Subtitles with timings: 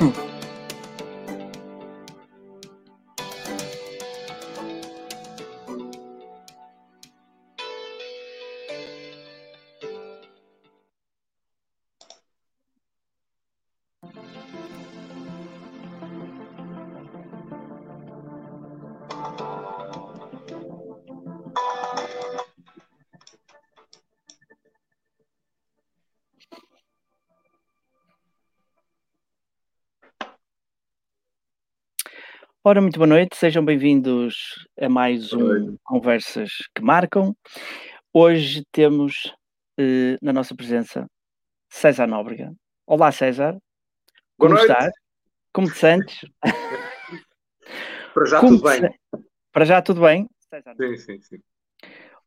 [0.00, 0.27] うん。
[32.68, 34.34] Ora, muito boa noite, sejam bem-vindos
[34.78, 37.34] a mais um Conversas que Marcam.
[38.12, 39.34] Hoje temos
[39.80, 41.06] eh, na nossa presença
[41.72, 42.52] César Nóbrega.
[42.86, 43.52] Olá, César.
[43.52, 44.70] Boa Como noite.
[44.70, 44.92] estás?
[45.50, 46.20] Como te sentes?
[48.12, 48.98] Para já Como tudo bem.
[49.50, 50.28] Para já tudo bem?
[50.50, 50.74] César?
[50.76, 51.38] Sim, sim, sim.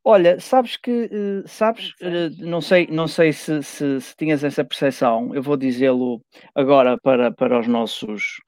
[0.04, 4.66] Olha, sabes que, eh, sabes, eh, não sei, não sei se, se, se tinhas essa
[4.66, 6.24] percepção, eu vou dizê-lo
[6.56, 8.42] agora para, para os nossos,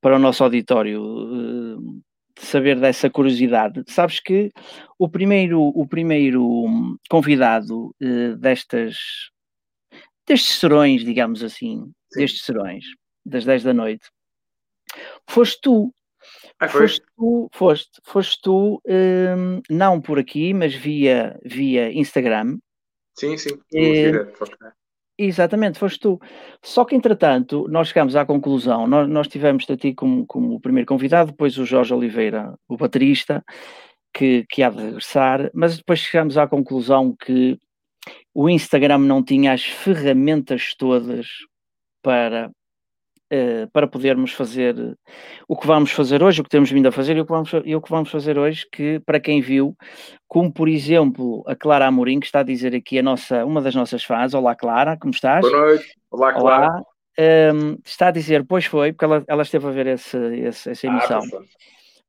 [0.00, 1.02] para o nosso auditório,
[2.38, 3.82] eh, saber dessa curiosidade.
[3.88, 4.50] Sabes que
[4.98, 7.94] o primeiro, o primeiro hum, convidado
[8.38, 8.96] destas,
[10.26, 12.20] destes serões, digamos assim, Sim.
[12.20, 12.84] destes serões,
[13.26, 14.08] das 10 da noite,
[15.28, 15.92] foste tu.
[16.60, 16.82] Ah, foi?
[16.82, 22.58] Foste tu, foste, foste tu, hum, não por aqui, mas via, via Instagram.
[23.18, 23.58] Sim, sim.
[23.72, 24.44] direto.
[25.18, 26.18] Exatamente, foste tu.
[26.62, 30.60] Só que, entretanto, nós chegámos à conclusão, nós, nós tivemos a ti como, como o
[30.60, 33.44] primeiro convidado, depois o Jorge Oliveira, o baterista,
[34.14, 37.58] que, que há de regressar, mas depois chegámos à conclusão que
[38.34, 41.26] o Instagram não tinha as ferramentas todas
[42.02, 42.50] para,
[43.72, 44.74] para podermos fazer
[45.48, 47.50] o que vamos fazer hoje, o que temos vindo a fazer e o que vamos,
[47.64, 49.76] e o que vamos fazer hoje, que para quem viu,
[50.28, 53.74] como por exemplo a Clara Amorim, que está a dizer aqui a nossa, uma das
[53.74, 55.42] nossas fãs, olá Clara, como estás?
[55.42, 55.84] Boa noite.
[56.10, 56.66] Olá, Clara.
[56.66, 56.82] Olá,
[57.52, 60.86] Hum, está a dizer, pois foi, porque ela, ela esteve a ver esse, esse- essa
[60.86, 61.22] Ah, emissão.
[61.28, 61.40] foi.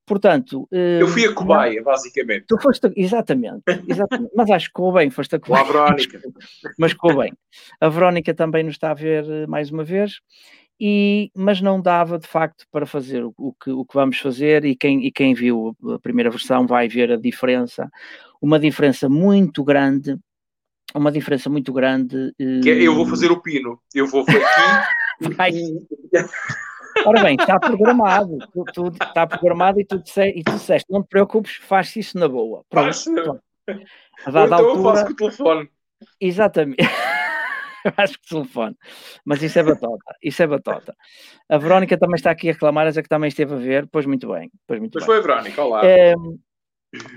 [0.05, 2.45] Portanto, Eu fui a não- cobaia, basicamente.
[2.47, 6.19] Tu foste, exatamente, exatamente, mas acho que correu bem, foste a Olá, cobaia, Verónica.
[6.77, 7.33] mas correu bem.
[7.79, 10.19] A Verónica também nos está a ver eh, mais uma vez,
[10.83, 14.75] e, mas não dava de facto para fazer o, que, o que vamos fazer, e
[14.75, 17.87] quem, e quem viu a primeira versão vai ver a diferença,
[18.41, 20.17] uma diferença muito grande,
[20.95, 22.33] uma diferença muito grande.
[22.35, 23.79] Que é, eu vou hum, fazer o pino.
[23.93, 24.41] Eu vou aqui.
[25.37, 25.51] vai.
[27.05, 31.03] Ora bem, está programado, tu, tu- está programado e tu, disse, e tu disseste, não
[31.03, 32.65] te preocupes, faz isso na boa.
[32.67, 33.03] Pronto, Faz.
[33.03, 33.41] pronto.
[33.67, 35.69] Então eu altura, faço com o telefone.
[36.19, 36.81] exatamente.
[37.97, 38.75] Acho que telefone.
[39.25, 40.95] Mas isso é batota, isso é batota.
[41.49, 44.27] A Verónica também está aqui a reclamar, essa que também esteve a ver, pois muito
[44.31, 45.07] bem, pois muito Mas bem.
[45.07, 45.85] foi a Verónica, olá.
[45.85, 46.13] Eh,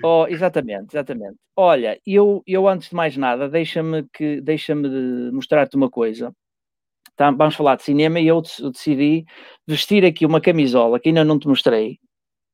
[0.03, 1.37] oh, exatamente, exatamente.
[1.57, 6.33] Olha, eu, eu antes de mais nada, deixa-me que deixa-me de mostrar-te uma coisa.
[7.17, 9.25] Tá, vamos falar de cinema e eu, eu decidi
[9.67, 11.99] vestir aqui uma camisola que ainda não te mostrei.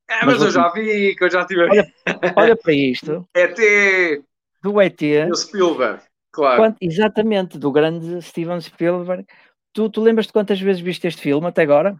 [0.07, 1.87] Ah, mas mas eu já vi, que eu já tive Olha-
[2.37, 4.21] Olha para isto, É até
[4.61, 5.01] do ET,
[5.31, 6.59] o Spielberg, claro.
[6.59, 9.25] quant- exatamente, do grande Steven Spielberg.
[9.73, 11.99] Tu, tu lembras-te quantas vezes viste este filme até agora?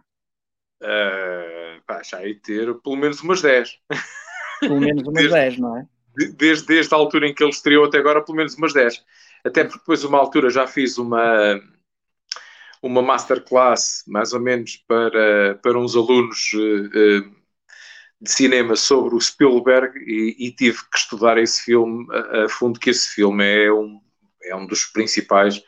[0.82, 3.78] Ah, pá, já ia ter pelo menos umas 10.
[4.66, 5.86] Pelo menos umas Desde- 10, não é?
[6.16, 9.04] De- desde, desde a altura em que ele estreou até agora, pelo menos umas 10.
[9.44, 11.60] Até porque depois, uma altura, já fiz uma,
[12.82, 17.30] uma masterclass, mais ou menos, para, para uns alunos eh, eh,
[18.20, 22.80] de cinema sobre o Spielberg e, e tive que estudar esse filme a, a fundo,
[22.80, 24.00] que esse filme é um,
[24.44, 25.62] é um dos principais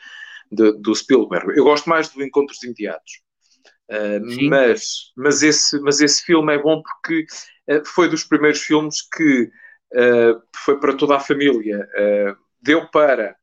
[0.51, 1.57] de- do Spielberg.
[1.57, 3.25] Eu gosto mais do Encontros Imediatos.
[3.89, 7.25] Uh, mas, mas, esse, mas esse filme é bom porque
[7.69, 11.87] uh, foi dos primeiros filmes que uh, foi para toda a família.
[12.61, 13.35] Deu para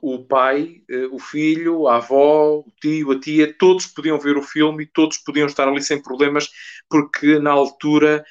[0.00, 4.84] o pai, o filho, a avó, o tio, a tia, todos podiam ver o filme
[4.84, 6.48] e todos podiam estar ali sem problemas,
[6.88, 8.24] porque na altura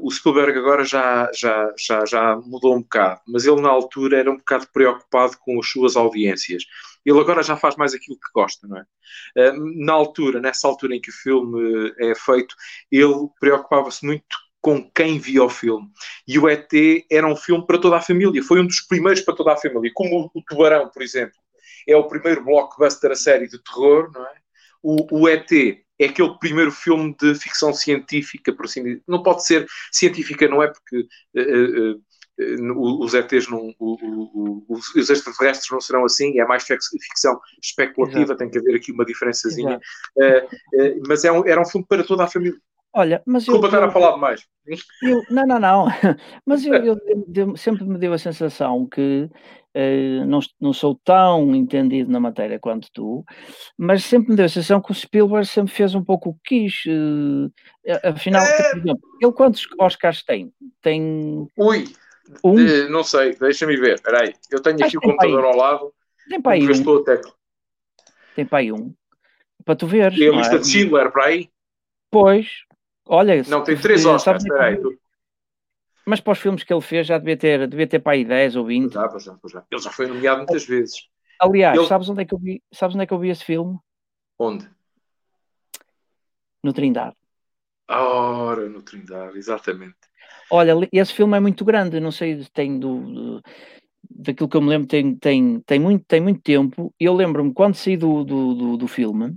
[0.00, 4.30] o Spielberg agora já, já, já, já mudou um bocado, mas ele na altura era
[4.30, 6.64] um bocado preocupado com as suas audiências.
[7.04, 9.50] Ele agora já faz mais aquilo que gosta, não é?
[9.50, 12.54] Uh, na altura, nessa altura em que o filme uh, é feito,
[12.90, 14.24] ele preocupava-se muito
[14.60, 15.88] com quem via o filme.
[16.26, 16.68] E o ET
[17.08, 19.92] era um filme para toda a família, foi um dos primeiros para toda a família,
[19.94, 21.36] como o Tubarão, por exemplo.
[21.88, 24.34] É o primeiro blockbuster a série de terror, não é?
[24.82, 25.48] O, o ET
[25.98, 29.02] é aquele primeiro filme de ficção científica, por assim dizer.
[29.06, 30.68] Não pode ser científica, não é?
[30.68, 31.06] Porque
[31.36, 38.24] uh, uh, os ETs não, os, os extraterrestres não serão assim, é mais ficção especulativa,
[38.24, 38.38] Exato.
[38.38, 39.80] tem que haver aqui uma diferençazinha.
[40.16, 42.58] Uh, mas é um, era um filme para toda a família.
[42.96, 44.46] Olha, mas Desculpa eu, estar a falar demais.
[45.02, 45.86] Eu, não, não, não.
[46.46, 46.96] Mas eu, eu,
[47.34, 49.28] eu, sempre me deu a sensação que
[50.26, 53.24] não, não sou tão entendido na matéria quanto tu,
[53.76, 56.64] mas sempre me deu a sensação que o Spielberg sempre fez um pouco o que
[56.64, 56.84] quis.
[56.86, 57.52] Uh,
[58.02, 58.70] afinal, é...
[58.70, 60.52] por exemplo, ele quantos Oscars tem?
[60.80, 61.46] Tem.
[61.58, 61.84] Ui,
[62.42, 62.54] um?
[62.54, 63.96] De, não sei, deixa-me ver.
[63.96, 65.92] Espera aí, eu tenho aqui o computador ao lado.
[66.28, 67.04] Tem para aí um.
[68.34, 68.94] Tem para aí um.
[69.64, 70.12] Para tu ver.
[70.14, 70.58] E a lista é?
[70.58, 71.50] de Schindler para aí?
[72.10, 72.48] Pois,
[73.06, 73.42] olha.
[73.48, 74.76] Não, tem três Oscars, espera aí.
[74.78, 74.98] Tu...
[76.06, 78.56] Mas para os filmes que ele fez já devia ter, devia ter para aí 10
[78.56, 78.92] ou 20.
[78.92, 79.64] Já, já, já.
[79.70, 81.08] Ele já foi nomeado muitas vezes.
[81.40, 81.86] Aliás, ele...
[81.86, 83.78] sabes, onde é que eu vi, sabes onde é que eu vi esse filme?
[84.38, 84.70] Onde?
[86.62, 87.16] No Trindade.
[87.88, 89.96] Ora, no Trindade, exatamente.
[90.50, 93.42] Olha, esse filme é muito grande, não sei, tem do, do
[94.08, 96.94] daquilo que eu me lembro, tem, tem, tem, muito, tem muito tempo.
[96.98, 99.36] Eu lembro-me quando saí do, do, do, do filme,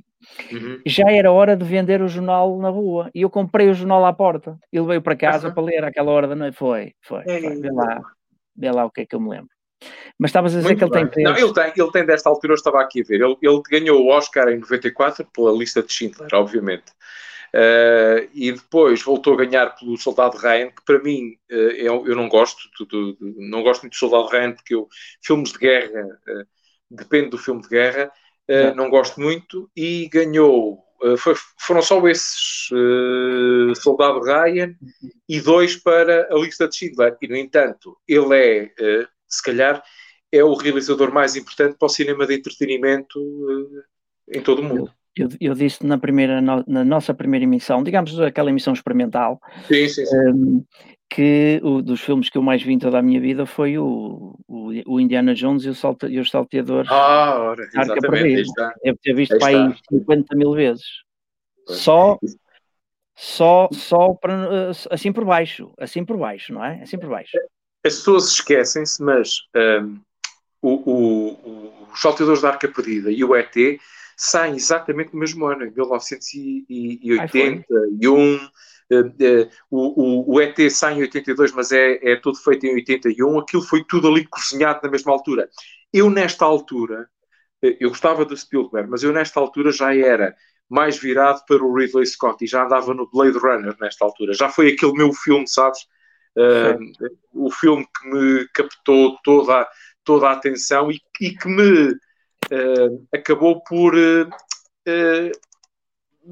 [0.52, 0.82] Uhum.
[0.86, 4.14] Já era hora de vender o jornal na rua e eu comprei o jornal à
[4.14, 4.58] porta.
[4.72, 5.54] Ele veio para casa uhum.
[5.54, 6.58] para ler àquela hora da noite.
[6.58, 7.22] Foi, foi.
[7.22, 7.62] É, foi.
[7.62, 8.02] Vê, lá,
[8.56, 9.50] vê lá o que é que eu me lembro.
[10.18, 11.12] Mas estavas a dizer Muito que ele bem.
[11.12, 13.22] tem Não, ele tem, ele tem desta altura, eu estava aqui a ver.
[13.22, 16.92] Ele, ele ganhou o Oscar em 94 pela lista de Schindler, obviamente.
[17.54, 22.16] Uh, e depois voltou a ganhar pelo Soldado Ryan, que para mim uh, eu, eu,
[22.16, 24.88] não gosto, de, de, de, não gosto muito do Soldado Ryan, porque eu,
[25.24, 26.46] filmes de guerra, uh,
[26.92, 28.12] depende do filme de guerra,
[28.50, 30.80] uh, não gosto muito, e ganhou.
[31.02, 34.76] Uh, foi, foram só esses uh, Soldado Ryan
[35.28, 37.16] e dois para a lista de Schindler.
[37.22, 38.72] E, no entanto, ele é,
[39.28, 39.82] se calhar,
[40.32, 43.20] é o realizador mais importante para o cinema de entretenimento
[44.32, 44.92] em todo o mundo.
[45.16, 50.06] Eu, eu, disse na, primeira, na nossa primeira emissão, digamos aquela emissão experimental, sim, sim,
[50.06, 50.16] sim.
[50.16, 50.64] Um, ehm,
[51.10, 54.38] que o, dos filmes que eu mais vi em toda a minha vida foi o,
[54.48, 56.92] o, o Indiana Jones e, o salta, e os salteadores.
[56.92, 58.50] Ah, ora, exatamente.
[58.84, 60.86] Devo ter visto para aí 50 mil vezes.
[61.68, 62.20] Só,
[63.16, 66.82] só, só para, assim por baixo, assim por baixo, não é?
[66.84, 67.38] Assim por baixo.
[67.84, 70.00] As pessoas esquecem-se, mas um,
[70.62, 73.56] o, o, os salteadores da Arca Perdida e o ET
[74.16, 78.36] saem exatamente no mesmo ano, em 1981.
[78.36, 78.50] Uh,
[79.70, 83.40] o, o, ET sai em 82, mas é, é tudo feito em 81.
[83.40, 85.50] Aquilo foi tudo ali cozinhado na mesma altura.
[85.94, 87.08] Eu, nesta altura,
[87.64, 90.36] uh, eu gostava do Spielberg, mas eu, nesta altura, já era
[90.68, 94.34] mais virado para o Ridley Scott e já andava no Blade Runner nesta altura.
[94.34, 95.82] Já foi aquele meu filme, sabes?
[96.36, 96.78] Uh,
[97.34, 99.68] o filme que me captou toda,
[100.04, 101.96] toda a atenção e, e que me
[103.14, 103.94] acabou por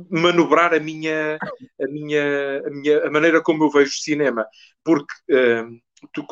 [0.10, 1.38] manobrar a minha,
[1.82, 4.46] a minha, a minha a maneira como eu vejo cinema,
[4.84, 6.26] porque uh, tu,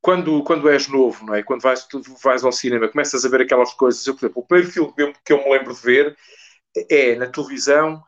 [0.00, 1.42] quando, quando és novo, não é?
[1.42, 4.06] Quando vais, tu vais ao cinema, começas a ver aquelas coisas.
[4.06, 6.16] Eu, por exemplo, o primeiro filme que eu me lembro de ver
[6.90, 8.02] é na televisão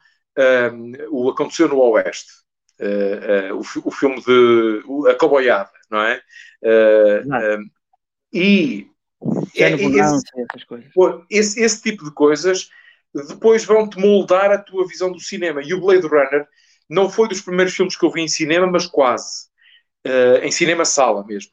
[0.73, 2.31] um, o Aconteceu no Oeste.
[2.79, 6.21] Uh, uh, o, o, filme de a Cowboyada, não é?
[6.63, 7.71] Uh, um,
[8.31, 8.91] e
[9.55, 10.23] é, esse,
[11.31, 12.69] esse, esse, tipo de coisas
[13.25, 15.63] depois vão-te moldar a tua visão do cinema.
[15.63, 16.47] E o Blade Runner
[16.89, 19.47] não foi dos primeiros filmes que eu vi em cinema, mas quase.
[20.07, 21.51] Uh, em cinema-sala mesmo.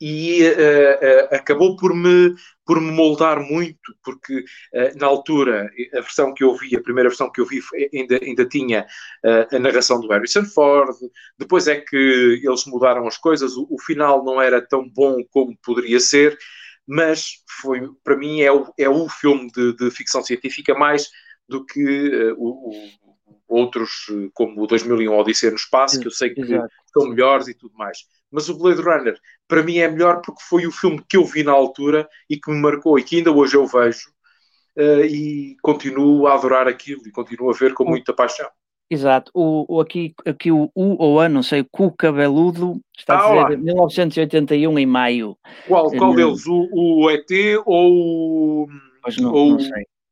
[0.00, 2.34] E uh, uh, acabou por me,
[2.64, 4.44] por me moldar muito, porque
[4.96, 7.60] na altura, a versão que eu vi, a primeira versão que eu vi,
[7.92, 8.86] ainda, ainda tinha
[9.52, 10.94] a narração do Harrison Ford.
[11.36, 15.58] Depois é que eles mudaram as coisas, o, o final não era tão bom como
[15.62, 16.38] poderia ser
[16.86, 21.08] mas foi, para mim é o, é o filme de, de ficção científica mais
[21.48, 22.90] do que uh, o, o,
[23.50, 26.42] outros, eh, como o 2001 Odisseia no Espaço, que eu sei que
[26.92, 27.98] são melhores e tudo mais.
[28.30, 29.18] Mas o Blade Runner,
[29.48, 32.50] para mim, é melhor porque foi o filme que eu vi na altura e que
[32.50, 34.08] me marcou e que ainda hoje eu vejo
[34.78, 38.48] uh, e continuo a adorar aquilo e continuo a ver com muita paixão.
[38.90, 39.30] Exato.
[39.32, 43.22] O, o, aqui, aqui o U ou A, não sei, Cu Cabeludo, está ah, a
[43.22, 43.56] dizer olá.
[43.56, 45.38] 1981 em maio.
[45.68, 46.44] Qual, qual deles?
[46.48, 47.30] O, o ET
[47.64, 48.68] ou,
[49.20, 49.68] não, ou, não.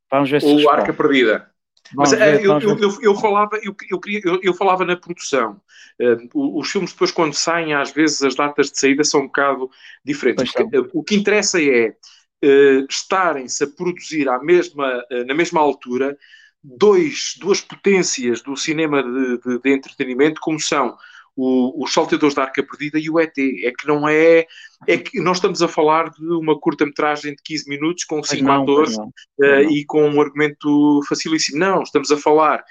[0.09, 1.49] Vamos ver se ou Arca Perdida?
[1.93, 4.95] Mas ver, eh, eu, eu, eu, eu, falava, eu, eu, queria, eu, eu falava na
[4.95, 5.59] produção.
[5.99, 9.69] Uh, os filmes depois quando saem, às vezes as datas de saída são um bocado
[10.05, 10.53] diferentes.
[10.53, 11.89] Porque, uh, o que interessa é
[12.45, 16.17] uh, estarem-se a produzir à mesma, na mesma altura
[16.63, 20.97] dois, duas potências do cinema de, de, de entretenimento, como são
[21.35, 23.37] o, os Salteadores da Arca Perdida e o ET.
[23.37, 24.45] É que não é.
[24.87, 28.63] É que nós estamos a falar de uma curta-metragem de 15 minutos com cinco não,
[28.63, 29.47] atores não, não.
[29.47, 31.59] Uh, e com um argumento facilíssimo.
[31.59, 32.63] Não, estamos a falar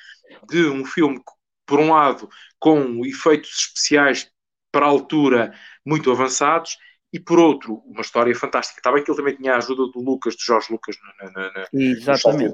[0.49, 1.19] de um filme,
[1.67, 2.29] por um lado,
[2.59, 4.31] com efeitos especiais
[4.71, 5.53] para a altura
[5.85, 6.77] muito avançados
[7.11, 8.81] e por outro, uma história fantástica.
[8.81, 11.53] Está bem que ele também tinha a ajuda do Lucas, de Jorge Lucas, na, na,
[11.53, 12.53] na, Exatamente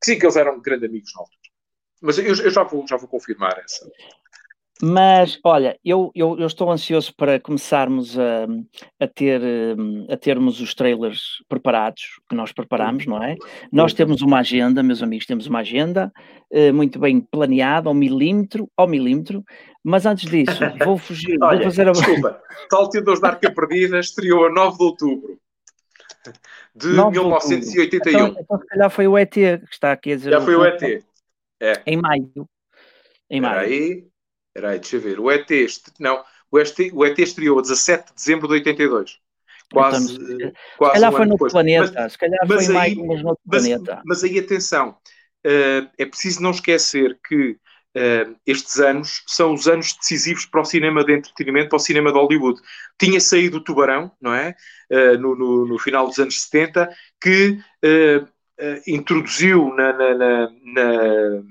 [0.00, 1.38] que sim, que eles eram grandes amigos na altura.
[2.00, 3.86] Mas eu, eu, já, vou, já vou confirmar essa.
[4.82, 8.46] Mas, olha, eu, eu, eu, estou ansioso para começarmos a,
[8.98, 9.42] a, ter,
[10.08, 13.36] a termos os trailers preparados, que nós preparamos, não é?
[13.70, 16.10] Nós temos uma agenda, meus amigos, temos uma agenda
[16.50, 19.44] uh, muito bem planeada, ao milímetro, ao milímetro,
[19.84, 21.92] mas antes disso, vou fugir, olha, vou fazer a...
[21.92, 22.40] Desculpa,
[22.70, 25.38] Salteadores da Arca Perdida estreou a 9 de outubro
[26.74, 28.10] de 1981.
[28.10, 30.30] Então, então, se calhar foi o ET que está aqui a dizer.
[30.30, 30.82] Já foi o ET.
[31.60, 31.82] É.
[31.86, 32.48] Em maio.
[33.28, 33.60] Em maio.
[33.60, 34.06] Aí,
[34.56, 35.20] aí, deixa eu ver.
[35.20, 35.48] O ET,
[35.98, 39.18] não, o ET, o ET estreou a 17 de dezembro de 82.
[39.72, 42.96] Quase, então, quase se calhar um foi no planeta, mas, se calhar foi aí, mais,
[42.96, 44.02] mas no planeta.
[44.04, 44.96] Mas aí, atenção,
[45.46, 47.56] uh, é preciso não esquecer que
[47.96, 52.12] uh, estes anos são os anos decisivos para o cinema de entretenimento, para o cinema
[52.12, 52.60] de Hollywood.
[52.98, 54.54] Tinha saído o Tubarão, não é?
[54.90, 56.88] Uh, no, no, no, final dos anos 70,
[57.20, 57.58] que
[58.86, 61.42] introduziu na, na, na,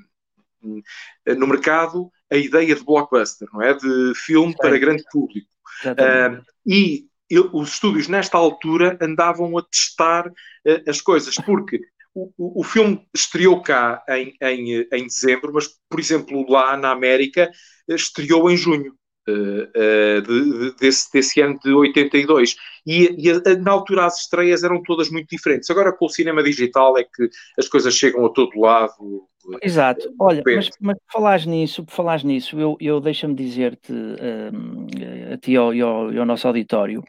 [1.35, 3.73] no mercado a ideia de blockbuster, não é?
[3.73, 5.49] De filme para grande público.
[5.85, 11.79] Uh, e eu, os estúdios, nesta altura, andavam a testar uh, as coisas, porque
[12.19, 16.91] o, o, o, filme estreou cá em, em, em dezembro, mas, por exemplo, lá na
[16.91, 17.49] América,
[17.87, 18.93] estreou em junho.
[19.27, 22.55] Uh, de, de, desse, desse, ano de 82
[22.87, 26.97] e, e na altura as estreias eram todas muito diferentes agora com o cinema digital
[26.97, 29.27] é que as coisas chegam a todo lado
[29.61, 30.13] Exato.
[30.19, 34.87] Olha, mas, mas por falares nisso, por falares nisso, eu, eu deixa-me dizer-te um,
[35.33, 37.03] a ti e ao, ao, ao, nosso auditório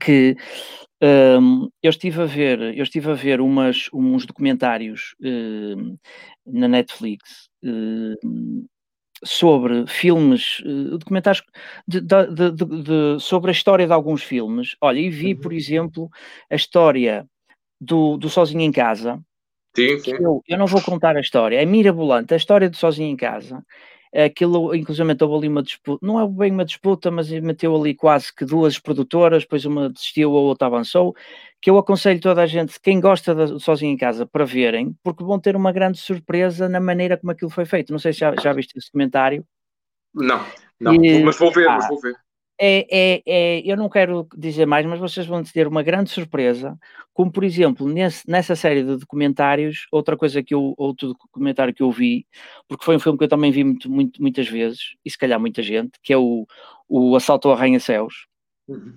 [0.00, 0.36] que
[1.02, 5.96] um, eu estive a ver, eu estive a ver umas, uns documentários um,
[6.46, 8.66] na Netflix hum,
[9.24, 11.42] sobre filmes, uh, documentários
[11.86, 14.76] de, de, de, sobre a história de alguns filmes.
[14.80, 15.58] Olha, e vi, por uhum.
[15.58, 16.10] exemplo,
[16.50, 17.26] a história
[17.80, 19.22] do, do Sozinho em Casa,
[19.76, 20.12] Sim, sim.
[20.12, 22.32] Eu, eu não vou contar a história, é mirabolante.
[22.32, 23.64] A história de Sozinho em Casa,
[24.22, 28.32] aquilo, inclusive, houve ali uma disputa, não é bem uma disputa, mas meteu ali quase
[28.32, 31.14] que duas produtoras, depois uma desistiu, a outra avançou.
[31.60, 35.24] Que eu aconselho toda a gente, quem gosta de Sozinho em Casa, para verem, porque
[35.24, 37.90] vão ter uma grande surpresa na maneira como aquilo foi feito.
[37.90, 39.44] Não sei se já, já viste esse comentário.
[40.14, 40.44] Não,
[40.78, 42.14] não, e, mas vou ver, ah, mas vou ver
[42.60, 46.78] é, é, é, eu não quero dizer mais, mas vocês vão ter uma grande surpresa,
[47.12, 51.82] como por exemplo, nesse, nessa série de documentários, outra coisa que eu, outro documentário que
[51.82, 52.26] eu vi,
[52.68, 55.40] porque foi um filme que eu também vi muito, muito, muitas vezes, e se calhar
[55.40, 56.46] muita gente, que é o,
[56.88, 58.26] o Assalto ao Arranha-Céus.
[58.68, 58.94] Uhum.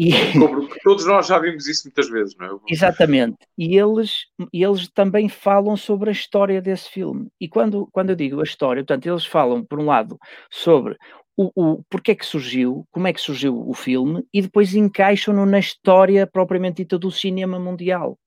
[0.00, 0.10] E...
[0.84, 2.50] Todos nós já vimos isso muitas vezes, não é?
[2.68, 3.36] Exatamente.
[3.58, 7.26] E eles, eles também falam sobre a história desse filme.
[7.40, 10.16] E quando, quando eu digo a história, portanto, eles falam, por um lado,
[10.48, 10.96] sobre
[11.38, 15.46] o, o porquê é que surgiu, como é que surgiu o filme e depois encaixam-no
[15.46, 18.18] na história propriamente dita do cinema mundial.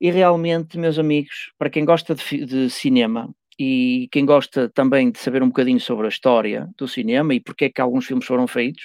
[0.00, 5.20] E realmente, meus amigos, para quem gosta de, de cinema e quem gosta também de
[5.20, 8.46] saber um bocadinho sobre a história do cinema e porque é que alguns filmes foram
[8.48, 8.82] feitos,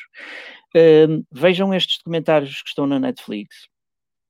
[0.76, 3.68] uh, vejam estes documentários que estão na Netflix.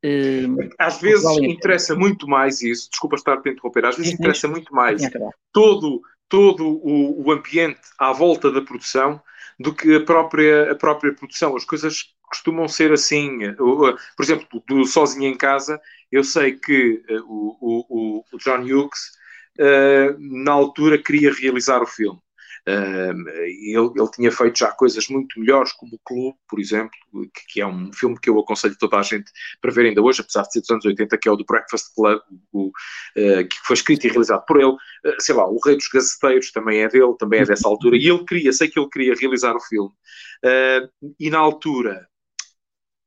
[0.05, 4.47] Uh, às vezes interessa muito mais isso, desculpa estar a te interromper, às vezes interessa
[4.47, 5.01] muito mais
[5.53, 9.21] todo, todo o, o ambiente à volta da produção
[9.63, 11.55] do que a própria, a própria produção.
[11.55, 13.39] As coisas costumam ser assim.
[13.55, 15.79] Por exemplo, do Sozinho em Casa,
[16.11, 17.55] eu sei que eh, o,
[17.89, 18.99] o, o John Hughes,
[19.59, 22.19] uh, na altura, queria realizar o filme.
[22.65, 26.91] Ele, ele, tinha feito já coisas muito melhores, como o Clube, por exemplo,
[27.33, 29.29] que, que, é um filme que eu aconselho toda a gente
[29.61, 31.93] para ver ainda hoje, apesar de ser dos anos 80, que é o do Breakfast
[31.93, 32.21] Club,
[32.53, 34.71] o, uh, que foi escrito e realizado por ele.
[34.71, 38.07] Uh, sei lá, O Rei dos Gazeteiros também é dele, também é dessa altura, e
[38.07, 39.91] ele queria, sei que ele queria realizar o filme.
[41.19, 42.07] e na altura,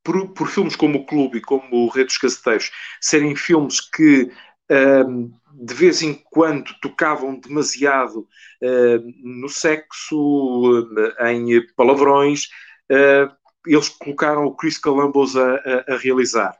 [0.07, 2.71] por, por, filmes como o Clube e como o Rei dos Gazeteiros
[3.01, 4.31] serem filmes que
[4.69, 8.19] de vez em quando tocavam demasiado
[8.61, 12.45] uh, no sexo, uh, em palavrões,
[12.91, 16.55] uh, eles colocaram o Chris Columbus a, a, a realizar.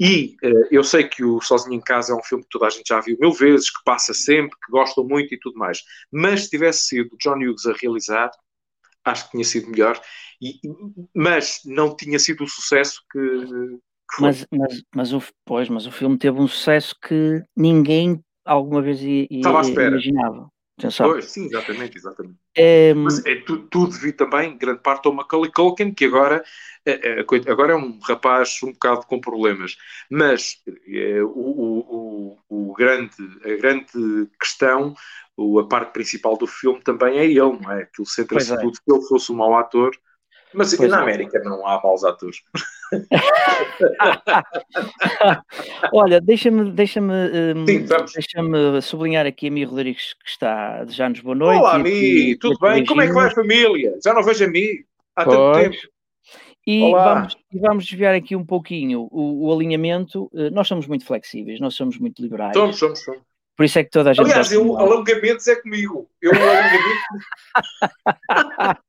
[0.00, 0.36] E
[0.70, 2.98] eu sei que o Sozinho em Casa é um filme que toda a gente já
[3.00, 5.80] viu mil vezes, que passa sempre, que gostam muito e tudo mais.
[6.10, 8.30] Mas se tivesse sido John Hughes a realizar,
[9.04, 10.00] acho que tinha sido melhor.
[10.40, 10.58] E,
[11.14, 13.18] mas não tinha sido o sucesso que,
[14.20, 19.00] mas, mas, mas, o, pois, mas o filme teve um sucesso que ninguém alguma vez
[19.02, 20.48] ia, ia, imaginava.
[20.78, 21.10] Atenção.
[21.10, 22.36] Pois, sim, exatamente, exatamente.
[22.56, 26.42] É, Mas é tu, tudo devido também, grande parte, ao Macaulay Culkin, que agora,
[26.84, 29.76] é, é, agora é um rapaz um bocado com problemas.
[30.10, 30.56] Mas
[30.88, 33.14] é, o, o, o, grande,
[33.44, 34.94] a grande questão,
[35.60, 37.82] a parte principal do filme também é ele, não é?
[37.82, 38.56] Aquilo centra-se é.
[38.56, 38.74] tudo.
[38.74, 39.94] Se ele fosse um mau ator,
[40.54, 41.04] Mas pois na não.
[41.04, 42.42] América não há maus atores.
[45.92, 51.34] Olha, deixa-me deixa um, deixa sublinhar aqui a Mi Rodrigues que está a desejar-nos boa
[51.34, 51.60] noite.
[51.60, 52.84] Olá, Mi, tudo bem?
[52.84, 53.98] Como é que vai a família?
[54.04, 54.84] Já não vejo a Mi
[55.16, 55.36] há pois.
[55.36, 55.76] tanto tempo.
[56.64, 60.30] E vamos, vamos, desviar aqui um pouquinho o, o, alinhamento.
[60.32, 62.56] Eh, nós somos muito flexíveis, nós somos muito liberais.
[62.56, 63.20] Somos, somos, somos.
[63.56, 64.24] Por isso é que toda a gente.
[64.24, 66.08] Aliás, eu, alongamentos é comigo.
[66.20, 67.00] Eu alongamento.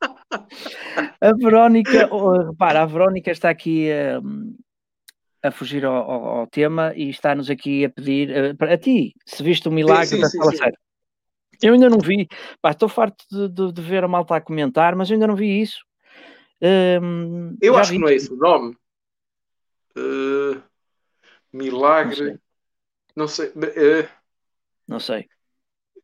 [1.22, 2.10] a Verónica,
[2.50, 4.22] repara, a Verónica está aqui a,
[5.48, 9.44] a fugir ao, ao, ao, tema e está-nos aqui a pedir a, a ti, se
[9.44, 10.78] viste o milagre sim, sim, da sim, sala séria.
[11.62, 12.28] Eu ainda não vi,
[12.62, 15.36] pá, estou farto de, de, de, ver a malta a comentar, mas eu ainda não
[15.36, 15.80] vi isso.
[16.62, 17.98] Um, eu acho vi.
[17.98, 18.76] que não é esse o nome.
[19.98, 20.62] Uh,
[21.52, 22.40] milagre.
[23.16, 23.52] Não sei.
[23.56, 24.02] Não sei.
[24.02, 24.10] Uh,
[24.88, 25.30] não sei.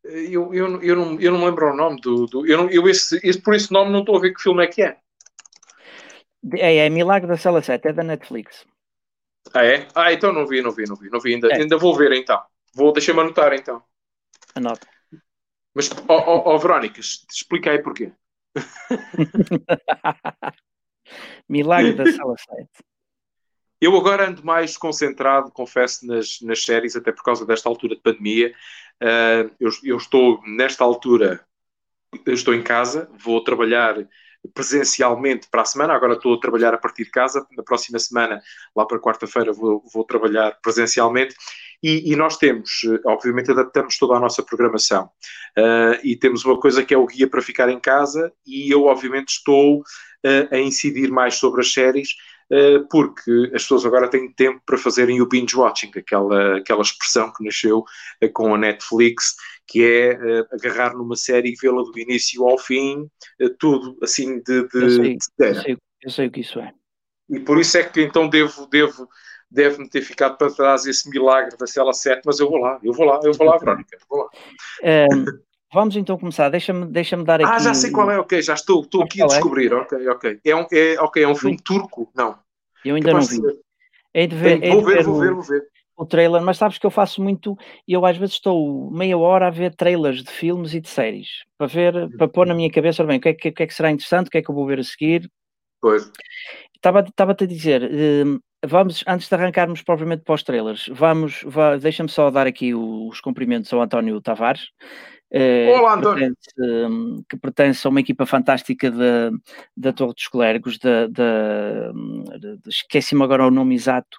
[0.04, 2.26] Eu, eu, eu, não, eu não lembro o nome do.
[2.26, 4.64] do eu não, eu esse, esse, por esse nome não estou a ver que filme
[4.64, 4.98] é que é.
[6.54, 8.66] É, é Milagre da Sala 7, é da Netflix.
[9.54, 9.88] Ah, é?
[9.94, 11.34] Ah, então não vi, não vi, não vi, não vi.
[11.34, 11.62] Ainda, é.
[11.62, 12.42] ainda vou ver então.
[12.74, 13.84] Vou, deixa-me anotar então.
[14.56, 14.88] Anota.
[15.74, 18.12] Mas, ó oh, oh, oh, Verónica, explica aí porquê.
[21.48, 22.70] Milagre da Sala 7.
[23.82, 28.02] Eu agora ando mais concentrado, confesso, nas, nas séries, até por causa desta altura de
[28.02, 28.54] pandemia.
[29.02, 31.46] Uh, eu, eu, estou, nesta altura,
[32.28, 33.96] estou em casa, vou trabalhar
[34.54, 38.42] presencialmente para a semana, agora estou a trabalhar a partir de casa, na próxima semana,
[38.76, 41.36] lá para quarta-feira, vou, vou, trabalhar presencialmente.
[41.84, 45.10] E, e, nós temos, obviamente, adaptamos toda a nossa programação.
[45.58, 48.86] Uh, e temos uma coisa que é o guia para ficar em casa, e eu,
[48.86, 49.84] obviamente, estou uh,
[50.52, 52.29] a incidir mais sobre as séries eh,
[52.90, 57.44] porque as pessoas agora têm tempo para fazerem o binge watching, aquela, aquela expressão que
[57.44, 57.84] nasceu
[58.20, 59.36] eh, com a Netflix,
[59.68, 63.08] que é uh, agarrar numa série e vê-la do início ao fim,
[63.60, 66.74] tudo assim de, de, eu sei, de eu, sei, eu sei o que isso é.
[67.30, 69.08] E por isso é que então devo, devo,
[69.50, 72.94] deve-me ter ficado para trás esse milagre da cela 7, mas eu vou lá, eu
[72.94, 74.30] vou lá, eu vou lá, Verónica, vou lá.
[74.84, 75.26] Um,
[75.74, 77.52] vamos então começar, deixa-me deixa dar aqui...
[77.52, 79.76] Ah, já sei qual é, ok, já estou, estou aqui a descobrir, é?
[79.76, 80.40] ok, ok.
[80.44, 82.12] É um, é, ok, é um filme turco?
[82.16, 82.38] Não.
[82.84, 83.40] Eu ainda não vi.
[84.14, 85.64] É de ver, vou, ver, ver, vou ver, vou ver.
[85.96, 89.50] O trailer, mas sabes que eu faço muito, eu às vezes estou meia hora a
[89.52, 93.18] ver trailers de filmes e de séries, para ver, para pôr na minha cabeça, bem,
[93.18, 94.66] o que é que, que, é que será interessante, o que é que eu vou
[94.66, 95.30] ver a seguir.
[95.82, 96.10] Pois.
[96.74, 101.44] Estava-te a dizer, hum, vamos, antes de arrancarmos propriamente para os trailers, vamos,
[101.82, 104.70] deixa-me só dar aqui os cumprimentos ao António Tavares,
[105.32, 109.32] eh, Olá, que, pertence, hum, que, pertence, a uma equipa fantástica da,
[109.76, 111.92] da Torre dos Clérigos, da, da,
[112.68, 114.18] esqueci-me agora o nome exato,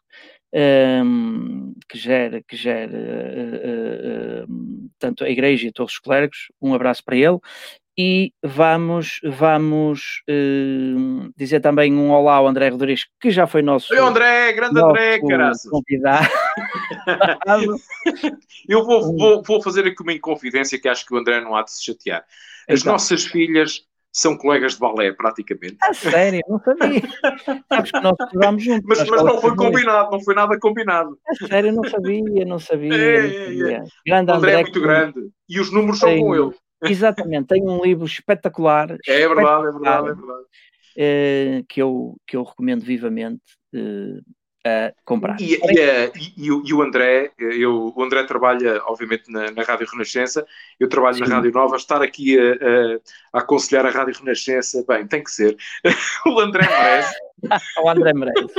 [0.53, 5.99] um, que gera, que gera uh, uh, uh, tanto a Igreja e a Torre dos
[5.99, 6.49] Clérigos.
[6.61, 7.39] Um abraço para ele
[7.99, 13.93] e vamos, vamos uh, dizer também um olá ao André Rodrigues, que já foi nosso.
[13.93, 15.71] Oi, André, grande André, caraças.
[15.71, 16.27] Convidado.
[18.69, 21.63] Eu vou, vou, vou, fazer aqui uma inconfidência que acho que o André não há
[21.63, 22.25] de se chatear.
[22.69, 22.93] As então.
[22.93, 25.77] nossas filhas são colegas de balé, praticamente.
[25.83, 27.03] A sério, não sabia.
[27.69, 28.85] Sabes que nós estudamos juntos.
[28.87, 31.19] Mas, mas não foi combinado, não foi nada combinado.
[31.29, 32.95] A sério, não sabia, não sabia.
[32.95, 33.69] É, não sabia.
[33.69, 33.85] É, é.
[34.07, 34.81] Grande André, André é muito que...
[34.81, 35.31] grande.
[35.49, 36.55] E os números são com ele.
[36.83, 38.97] Exatamente, tem um livro espetacular.
[39.07, 40.45] É verdade, é verdade, é verdade.
[40.97, 43.43] Uh, que, eu, que eu recomendo vivamente
[44.67, 45.41] uh, a comprar.
[45.41, 50.47] E, e, e, e, o André, eu, o André trabalha, obviamente, na, na Rádio Renascença,
[50.79, 51.23] eu trabalho Sim.
[51.23, 55.31] na Rádio Nova, estar aqui a, a, a, aconselhar a Rádio Renascença, bem, tem que
[55.31, 55.57] ser.
[56.27, 57.15] o André merece.
[57.83, 58.55] o André merece.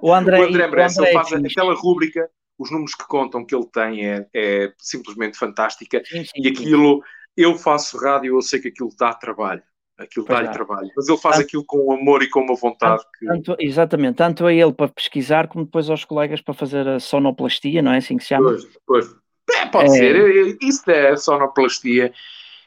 [0.00, 3.66] O André, o André merece, ele faz aquela rúbrica os números que contam que ele
[3.66, 7.02] tem é, é simplesmente fantástica sim, sim, e aquilo
[7.36, 9.62] eu faço rádio, eu sei que aquilo dá trabalho.
[9.98, 10.90] Aquilo dá-lhe trabalho.
[10.94, 13.02] Mas ele faz tanto, aquilo com amor e com uma vontade.
[13.24, 13.64] Tanto, que...
[13.64, 14.16] exatamente.
[14.16, 17.98] Tanto a ele para pesquisar, como depois aos colegas para fazer a sonoplastia, não é
[17.98, 18.50] assim que se chama?
[18.50, 19.16] Pois, pois.
[19.50, 19.92] É, pode é...
[19.92, 20.58] ser.
[20.60, 22.12] Isso é sonoplastia.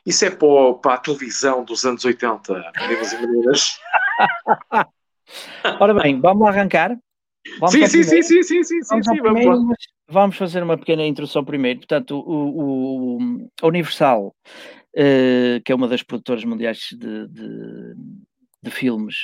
[0.06, 3.80] Isso é para, para a televisão dos anos 80, maneiras e maneiras.
[5.80, 6.98] Ora bem, vamos arrancar.
[7.60, 9.76] Vamos sim, sim, sim, sim, sim, sim, vamos, sim, vamos,
[10.10, 11.80] vamos, fazer uma pequena introdução primeiro.
[11.80, 14.36] Portanto, o, o Universal,
[14.96, 17.96] uh, que é uma das produtoras mundiais de, de,
[18.62, 19.16] de filmes,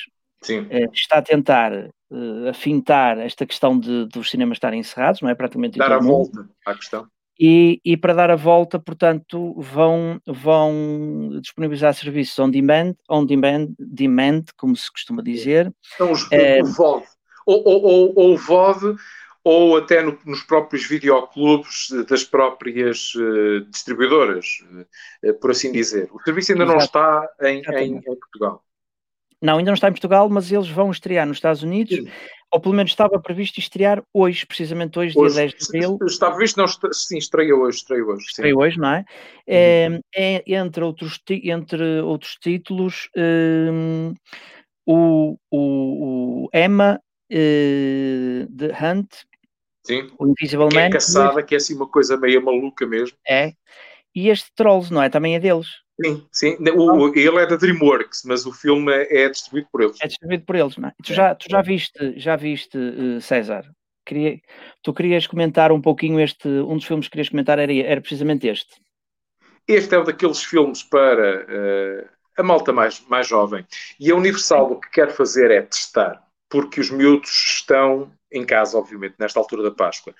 [0.49, 5.35] uh, está a tentar uh, afintar esta questão de, dos cinemas estarem encerrados, não é?
[5.35, 7.07] Praticamente Dar a volta à questão.
[7.37, 13.75] E, e, para dar a volta, portanto, vão, vão disponibilizar serviços on demand, on demand,
[13.77, 15.69] demand, como se costuma dizer.
[15.95, 17.05] Então, os, é, o VOD
[17.45, 18.95] ou, ou, ou VOD,
[19.45, 24.47] ou até no, nos próprios videoclubes das próprias uh, distribuidoras,
[25.23, 26.09] uh, por assim dizer.
[26.11, 26.77] O serviço ainda Exato.
[26.77, 28.63] não está em, em, em, Portugal.
[29.39, 32.09] Não, ainda não está em Portugal, mas eles vão estrear nos Estados Unidos, sim.
[32.51, 35.99] ou pelo menos estava previsto estrear hoje, precisamente hoje, hoje dia 10 de abril.
[36.07, 38.25] Está previsto, não, sim, estreia hoje, estreia hoje.
[38.25, 39.05] Estreia hoje, não é?
[39.45, 44.15] É, é, entre, outros, entre outros títulos, um,
[44.87, 46.99] o, o, o Emma
[47.31, 49.25] uh, The Hunt,
[49.85, 50.11] Sim.
[50.17, 50.87] o Invisible que é Man.
[50.87, 53.15] É caçada, que é assim uma coisa meio maluca mesmo.
[53.27, 53.53] É.
[54.15, 55.09] E este Trolls, não é?
[55.09, 55.67] Também é deles.
[56.03, 56.57] Sim, sim.
[56.75, 59.97] O, ele é da DreamWorks, mas o filme é distribuído por eles.
[60.01, 60.93] É distribuído por eles, não é?
[61.03, 63.65] Tu já, tu já viste, já viste uh, César?
[64.05, 64.39] Queria,
[64.83, 68.47] tu querias comentar um pouquinho este, um dos filmes que querias comentar era, era precisamente
[68.47, 68.75] este.
[69.67, 73.65] Este é um daqueles filmes para uh, a malta mais, mais jovem.
[73.99, 78.77] E a Universal o que quer fazer é testar, porque os miúdos estão em casa,
[78.77, 80.13] obviamente, nesta altura da Páscoa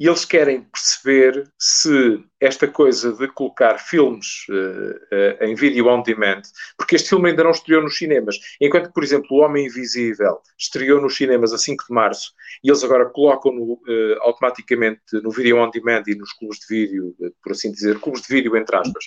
[0.00, 6.02] e eles querem perceber se esta coisa de colocar filmes uh, uh, em vídeo on
[6.02, 6.40] demand,
[6.78, 11.02] porque este filme ainda não estreou nos cinemas, enquanto por exemplo, O Homem Invisível estreou
[11.02, 12.32] nos cinemas a 5 de março
[12.64, 17.14] e eles agora colocam-no uh, automaticamente no vídeo on demand e nos clubes de vídeo,
[17.42, 19.04] por assim dizer, clubes de vídeo entre aspas.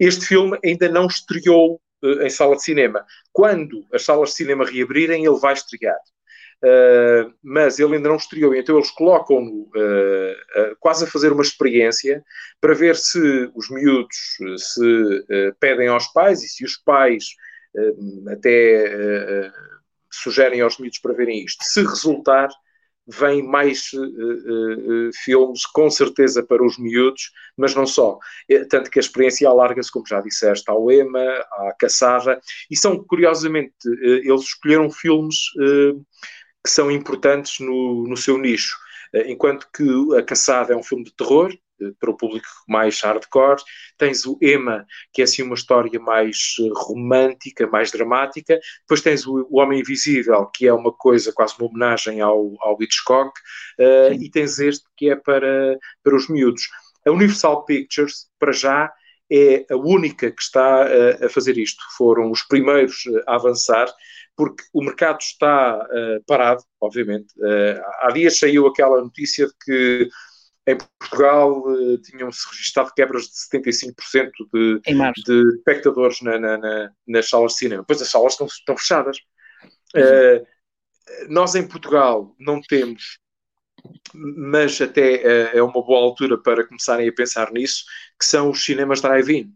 [0.00, 3.04] Este filme ainda não estreou em sala de cinema.
[3.32, 5.96] Quando as salas de cinema reabrirem, ele vai estrear.
[6.64, 11.42] Uh, mas ele ainda não estreou, então eles colocam-no uh, uh, quase a fazer uma
[11.42, 12.24] experiência
[12.60, 14.16] para ver se os miúdos
[14.56, 17.24] se pedem aos pais e se os pais
[18.32, 19.52] até
[20.10, 21.62] sugerem aos miúdos para verem isto.
[21.62, 22.48] Se resultar,
[23.06, 23.90] vêm mais
[25.22, 28.18] filmes, com certeza, para os miúdos, mas não só.
[28.70, 32.40] Tanto que a experiência alarga-se, como já disseste, ao EMA, à Caçada,
[32.70, 35.36] e são, curiosamente, eles escolheram filmes
[36.66, 38.76] que são importantes no, no seu nicho.
[39.14, 43.00] Eh, enquanto que A Caçada é um filme de terror, eh, para o público mais
[43.00, 43.62] hardcore,
[43.96, 49.24] tens o Emma, que é assim uma história mais eh, romântica, mais dramática, depois tens
[49.24, 53.30] o, Homem Invisível, que é uma coisa, quase uma homenagem ao, ao Hitchcock,
[53.78, 56.68] uh, e tens este que é para, para os miúdos.
[57.06, 58.92] A Universal Pictures, para já,
[59.30, 60.84] é a única que está
[61.24, 61.82] a fazer isto.
[61.96, 63.86] Foram os primeiros a avançar
[64.36, 67.32] porque o mercado está uh, parado, obviamente.
[67.38, 70.08] Uh, há dias saiu aquela notícia de que
[70.66, 74.80] em Portugal uh, tinham-se registrado quebras de 75% de,
[75.24, 77.84] de espectadores na, na, na, nas salas de cinema.
[77.86, 79.18] Pois as salas estão, estão fechadas.
[81.28, 83.18] Nós em Portugal não temos,
[84.12, 87.84] mas até é uma boa altura para começarem a pensar nisso,
[88.18, 89.50] que são os cinemas drive-in.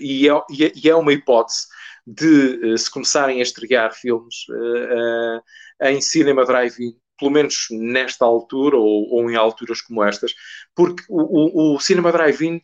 [0.00, 1.66] e, é, e é uma hipótese
[2.06, 5.42] de uh, se começarem a estrear filmes uh,
[5.82, 10.32] em cinema drive-in, pelo menos nesta altura ou, ou, em alturas como estas,
[10.74, 12.60] porque o, o, o cinema drive-in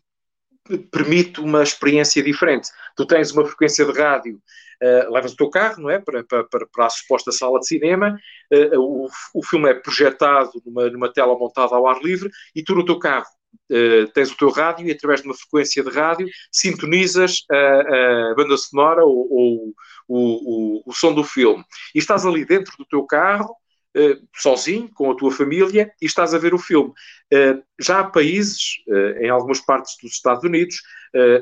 [0.90, 2.68] permite uma experiência diferente.
[2.96, 4.40] Tu tens uma frequência de rádio,
[4.82, 5.98] uh, levas o teu carro, não é?
[5.98, 8.16] Para, para, para a suposta sala de cinema,
[8.52, 12.74] uh, o, o filme é projetado numa, numa tela montada ao ar livre e tu
[12.74, 13.26] no teu carro
[13.70, 18.34] Uh, tens o teu rádio e através de uma frequência de rádio sintonizas a, a
[18.34, 19.74] banda sonora ou, ou
[20.08, 21.64] o, o, o, som do filme.
[21.94, 23.54] E estás ali dentro do teu carro,
[23.96, 26.90] uh, sozinho, com a tua família, e estás a ver o filme.
[27.32, 28.76] Uh, já há países,
[29.20, 30.76] em algumas partes dos Estados Unidos,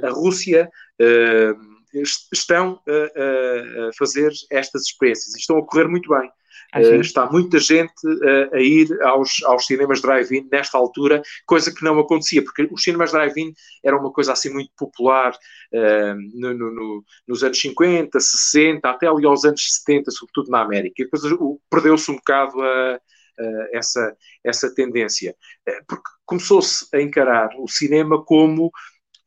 [0.02, 0.68] a Rússia,
[2.32, 6.30] estão a, a, fazer estas experiências e estão a correr muito bem.
[6.74, 11.84] Uh, está muita gente uh, a ir aos, aos cinemas drive-in nesta altura, coisa que
[11.84, 13.52] não acontecia, porque os cinemas drive-in
[13.84, 19.26] eram uma coisa assim muito popular uh, no, no, nos anos 50, 60, até ali
[19.26, 20.94] aos anos 70, sobretudo na América.
[20.98, 21.22] E depois
[21.68, 23.00] perdeu-se um bocado a,
[23.72, 25.34] essa, essa tendência,
[25.88, 28.70] porque começou-se a encarar o cinema como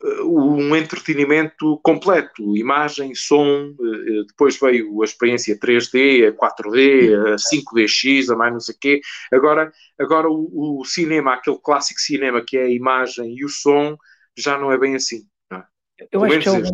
[0.03, 8.29] um entretenimento completo, imagem, som, eh, depois veio a experiência 3D, a 4D, a 5DX,
[8.29, 9.01] a mais não sei o quê.
[9.31, 13.95] Agora, agora o, o, cinema, aquele clássico cinema que é a imagem e o som,
[14.37, 15.25] já não é bem assim.
[15.51, 15.63] É?
[16.11, 16.69] Eu, acho que houve,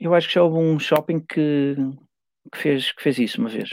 [0.00, 1.76] eu acho que já houve um shopping que,
[2.50, 3.70] que, fez, que fez isso uma vez.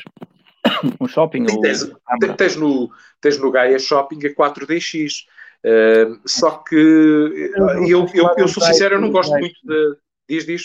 [1.01, 1.61] Um shopping ou...
[1.61, 1.89] Tens,
[2.37, 5.23] tens, no, tens no Gaia Shopping a 4DX,
[5.65, 9.97] Uh, só que eu, eu, eu, sou sincero, eu não gosto muito de.
[10.29, 10.63] Diz, diz.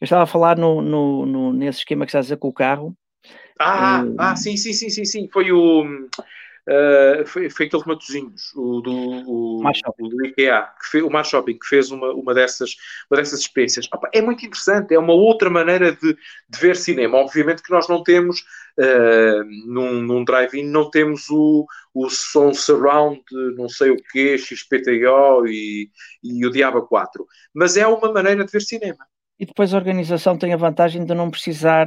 [0.00, 2.52] Eu estava a falar no, no, no, nesse esquema que estás a dizer com o
[2.52, 2.96] carro.
[3.58, 5.28] Ah, uh, ah, sim, sim, sim, sim, sim.
[5.32, 5.84] Foi o.
[6.68, 11.24] Uh, foi, foi aquele Matozinhos, o do, o, o do IKEA, que fez, o Mar
[11.24, 12.74] Shopping, que fez uma, uma, dessas,
[13.08, 13.88] uma dessas experiências.
[13.94, 17.18] Opa, é muito interessante, é uma outra maneira de, de ver cinema.
[17.18, 18.40] Obviamente que nós não temos,
[18.80, 23.22] uh, num, num drive-in, não temos o, o som surround,
[23.56, 25.88] não sei o quê, XPTO e,
[26.20, 27.24] e o Diaba 4,
[27.54, 29.06] mas é uma maneira de ver cinema.
[29.38, 31.86] E depois a organização tem a vantagem de não precisar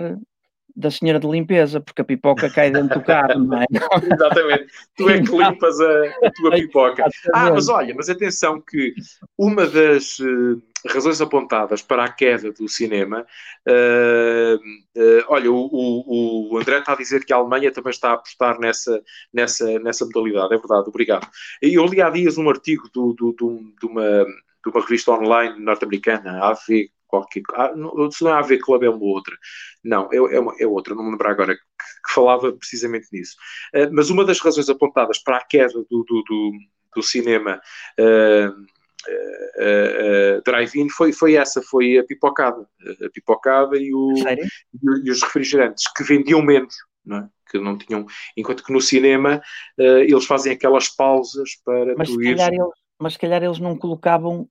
[0.76, 3.66] da senhora de limpeza, porque a pipoca cai dentro do carro, não é?
[4.14, 4.68] Exatamente.
[4.96, 7.06] Tu é que limpas a, a tua pipoca.
[7.34, 8.94] Ah, mas olha, mas atenção que
[9.38, 13.26] uma das uh, razões apontadas para a queda do cinema,
[13.68, 18.12] uh, uh, olha, o, o, o, André está a dizer que a Alemanha também está
[18.12, 19.02] a apostar nessa,
[19.34, 21.28] nessa, nessa modalidade, é verdade, obrigado.
[21.62, 25.60] Eu li há dias um artigo do, do, do, de, uma, de uma revista online
[25.60, 29.36] norte-americana, AV qualquer ah, não, se não é a AV Club é uma outra.
[29.84, 33.36] Não, é, é, uma, é outra, não me lembro agora, que, que falava precisamente nisso.
[33.76, 36.52] Uh, mas uma das razões apontadas para a queda do, do, do,
[36.96, 37.60] do cinema
[38.00, 42.66] uh, uh, drive-in foi, foi essa, foi a pipocada.
[43.04, 47.30] A pipocada e, o, e, e, os refrigerantes, que vendiam menos, não é?
[47.50, 48.06] que não tinham,
[48.38, 49.42] enquanto que no cinema
[49.76, 52.40] eles fazem aquelas pausas para mas tu ires...
[52.40, 52.60] Eles,
[53.02, 54.48] mas se calhar eles não colocavam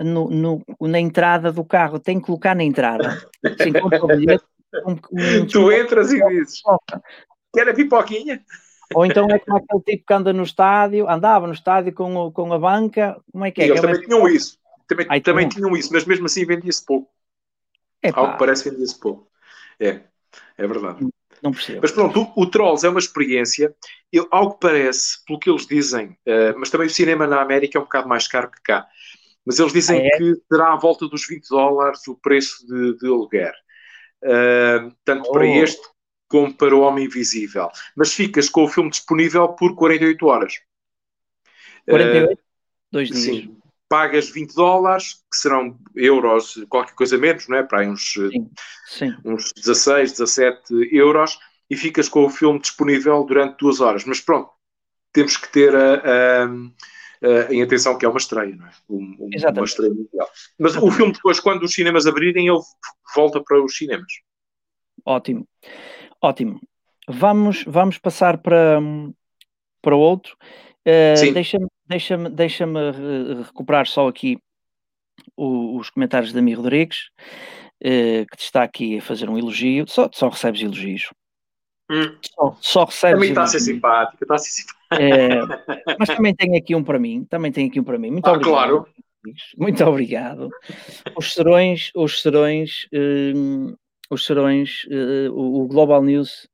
[0.00, 3.26] no, no, na entrada do carro, tem que colocar na entrada.
[3.44, 3.72] Assim,
[4.18, 4.44] bilhete,
[4.86, 6.62] um, um, tu entras e dizes:
[7.52, 8.42] Quer a pipoquinha?
[8.94, 12.32] Ou então é como aquele tipo que anda no estádio, andava no estádio com, o,
[12.32, 13.68] com a banca, como é que é?
[13.68, 17.10] eles também tinham isso, também, Ai, também tinham isso, mas mesmo assim vendia-se pouco.
[18.02, 18.20] Epá.
[18.20, 19.28] Algo que parece vendia-se pouco.
[19.80, 20.00] É,
[20.58, 21.06] é verdade.
[21.42, 21.80] Não percebo.
[21.82, 23.74] Mas pronto, o, o Trolls é uma experiência,
[24.12, 27.80] eu, algo parece, pelo que eles dizem, uh, mas também o cinema na América é
[27.80, 28.86] um bocado mais caro que cá.
[29.44, 30.10] Mas eles dizem ah, é?
[30.10, 33.52] que será à volta dos 20 dólares o preço de, de aluguer.
[34.22, 35.32] Uh, tanto oh.
[35.32, 35.82] para este
[36.28, 37.68] como para o Homem Invisível.
[37.96, 40.54] Mas ficas com o filme disponível por 48 horas.
[41.88, 42.32] 48?
[42.32, 42.38] Uh,
[42.90, 43.22] Dois dias.
[43.22, 43.56] Sim.
[43.88, 47.62] Pagas 20 dólares, que serão euros, qualquer coisa menos, não é?
[47.62, 48.50] Para aí uns, sim,
[48.86, 49.14] sim.
[49.22, 54.04] uns 16, 17 euros, e ficas com o filme disponível durante duas horas.
[54.06, 54.50] Mas pronto,
[55.12, 55.94] temos que ter a,
[56.44, 56.48] a
[57.22, 58.70] uh, em atenção que é uma estreia, não é?
[58.88, 60.28] Um, um, uma estreia mundial.
[60.58, 62.60] Mas o filme depois, quando os cinemas abrirem, ele
[63.14, 64.12] volta para os cinemas.
[65.04, 65.46] Ótimo,
[66.20, 66.60] ótimo.
[67.08, 68.80] Vamos, vamos passar para,
[69.80, 70.36] para outro.
[70.86, 72.64] Uh, deixa-me deixa deixa
[73.44, 74.38] recuperar só aqui
[75.36, 77.10] o, os comentários da Mi Rodrigues,
[77.84, 79.84] uh, que te está aqui a fazer um elogio.
[79.88, 81.08] Só, só recebes elogios.
[81.90, 82.16] Hum.
[82.22, 83.14] Só, só recebes.
[83.14, 84.81] Também está a ser simpática, está a ser simpática.
[84.98, 85.40] É,
[85.98, 88.10] mas também tem aqui um para mim, também tem aqui um para mim.
[88.10, 88.52] Muito ah, obrigado.
[88.52, 88.86] Claro.
[89.56, 90.48] Muito obrigado.
[91.16, 93.74] Os serões, os serões, um,
[94.10, 96.48] os serões, uh, o Global News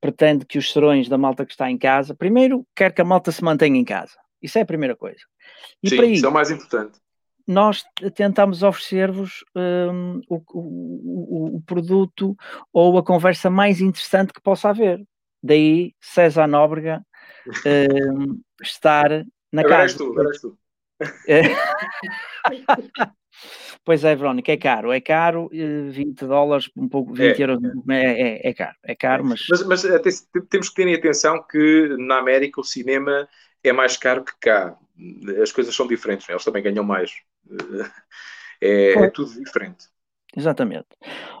[0.00, 3.30] pretende que os serões da malta que está em casa, primeiro quer que a malta
[3.30, 4.14] se mantenha em casa.
[4.40, 5.20] Isso é a primeira coisa.
[5.82, 6.98] E Sim, para isso, isso é o mais importante
[7.46, 12.36] nós tentamos oferecer-vos um, o, o, o, produto
[12.72, 15.00] ou a conversa mais interessante que possa haver.
[15.42, 17.06] Daí César Nóbrega
[17.66, 19.84] um, estar na agora casa.
[19.84, 20.58] És tu, agora és tu.
[23.84, 27.42] pois é, Verónica, é caro, é caro, 20 eh, dólares, um pouco, 20 é.
[27.42, 27.58] euros,
[27.90, 29.46] é, é, é, caro, é caro, mas...
[29.50, 30.10] Mas, mas até,
[30.48, 33.28] temos que ter em atenção que na América o cinema
[33.62, 34.76] é mais caro que cá,
[35.42, 37.12] as coisas são diferentes, eles também ganham mais,
[38.60, 39.86] é, é tudo diferente.
[40.34, 40.88] Exatamente.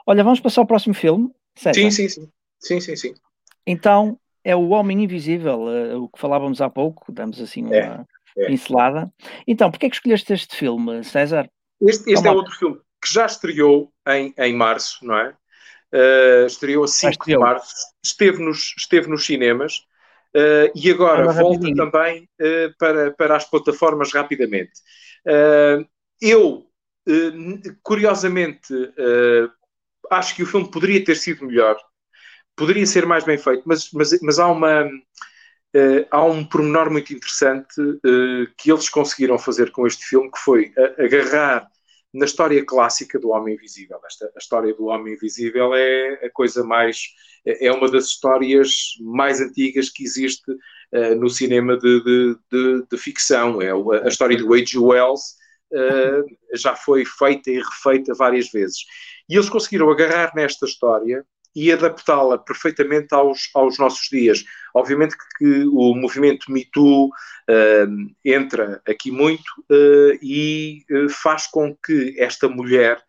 [0.06, 1.76] Olha, vamos passar ao próximo filme, certo?
[1.76, 3.14] Sim, sim, sim, sim, sim, sim.
[3.66, 8.04] Então, é o Homem Invisível, uh, o que falávamos há pouco, damos assim uma é,
[8.38, 8.46] é.
[8.46, 9.12] pincelada.
[9.44, 11.50] Então, porquê é que escolheste este filme, César?
[11.80, 15.34] Este, este é outro filme que já estreou em, em março, não é?
[15.92, 19.78] Uh, estreou a 5 de março, esteve nos, esteve nos cinemas
[20.34, 24.72] uh, e agora volta também uh, para, para as plataformas rapidamente.
[26.22, 26.64] eu,
[27.82, 28.72] curiosamente,
[30.10, 31.76] acho que o filme poderia ter sido melhor
[32.56, 34.86] poderia ser mais bem feito, mas, mas, mas há uma.
[35.74, 40.38] Uh, há um pormenor muito interessante uh, que eles conseguiram fazer com este filme, que
[40.38, 41.68] foi agarrar
[42.14, 44.00] na história clássica do Homem Invisível.
[44.06, 47.02] Esta, a história do Homem Invisível é a coisa mais.
[47.44, 52.96] é uma das histórias mais antigas que existe uh, no cinema de, de, de, de,
[52.96, 53.60] ficção.
[53.60, 54.78] É a, a história do H.G.
[54.78, 55.34] Wells.
[56.54, 58.78] já foi feita e refeita várias vezes.
[59.28, 61.22] E eles conseguiram agarrar nesta história
[61.56, 64.44] e adaptá-la perfeitamente aos, aos nossos dias.
[64.74, 71.74] Obviamente que, o movimento Me Too uh, entra aqui muito uh, e uh, faz com
[71.74, 73.02] que esta mulher,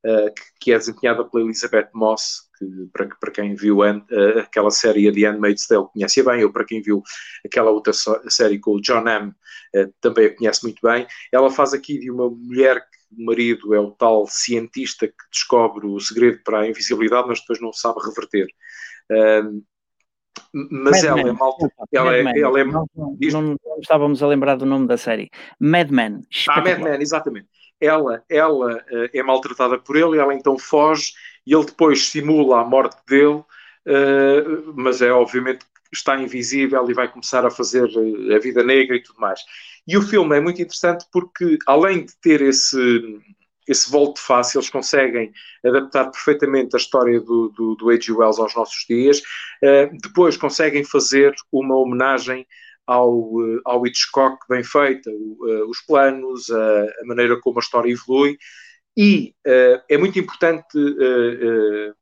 [0.00, 5.28] que, que, é desempenhada pela Elizabeth Moss, que para, para quem viu aquela série The
[5.28, 7.02] Handmaid's Tale conhece bem, ou para quem viu
[7.44, 7.92] aquela outra
[8.28, 9.34] série com o John M,
[10.00, 13.90] também a conhece muito bem, ela faz aqui de uma mulher o marido é o
[13.90, 18.46] tal cientista que descobre o segredo para a invisibilidade, mas depois não sabe reverter.
[19.10, 19.62] Um,
[20.52, 21.28] mas Mad ela Man.
[21.28, 21.56] é mal.
[21.92, 25.30] Ela é, ela é, não, não, não, estávamos a lembrar do nome da série.
[25.58, 26.22] Mad Men.
[26.48, 27.48] Ah, Mad Men, exatamente.
[27.80, 31.12] Ela, ela uh, é maltratada por ele, ela então foge
[31.46, 33.44] e ele depois simula a morte dele
[33.88, 37.88] uh, mas é obviamente está invisível e vai começar a fazer
[38.34, 39.40] a vida negra e tudo mais.
[39.86, 43.20] E o filme é muito interessante porque, além de ter esse,
[43.68, 45.32] esse volte face, eles conseguem
[45.64, 48.12] adaptar perfeitamente a história do, do, do H.G.
[48.12, 49.20] Wells aos nossos dias.
[49.62, 52.46] Uh, depois conseguem fazer uma homenagem
[52.86, 53.30] ao,
[53.66, 58.38] ao Hitchcock bem feita, uh, os planos, a, a, maneira como a história evolui.
[58.96, 60.66] E uh, é muito importante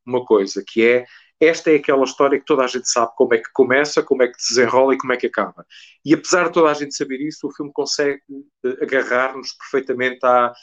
[0.06, 1.04] uma coisa, que é
[1.40, 4.28] esta é aquela história que toda a gente sabe como é que começa, como é
[4.28, 5.66] que desenrola e como é que acaba.
[6.04, 8.22] E apesar de toda a gente saber isso, o filme consegue
[8.64, 10.54] uh, agarrar-nos perfeitamente, à,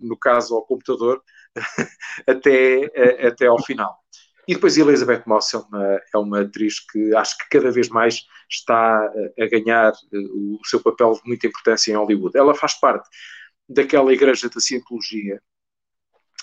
[0.00, 1.22] no caso, ao computador,
[2.26, 3.96] até, uh, até ao final.
[4.48, 8.24] E depois Elizabeth Moss é uma, é uma atriz que acho que cada vez mais
[8.50, 9.08] está
[9.38, 12.36] a ganhar uh, o seu papel de muita importância em Hollywood.
[12.36, 13.08] Ela faz parte
[13.68, 15.40] daquela igreja da cientologia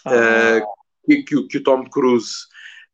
[0.06, 0.62] ah.
[1.10, 2.48] Que, que, que, o Tom Cruise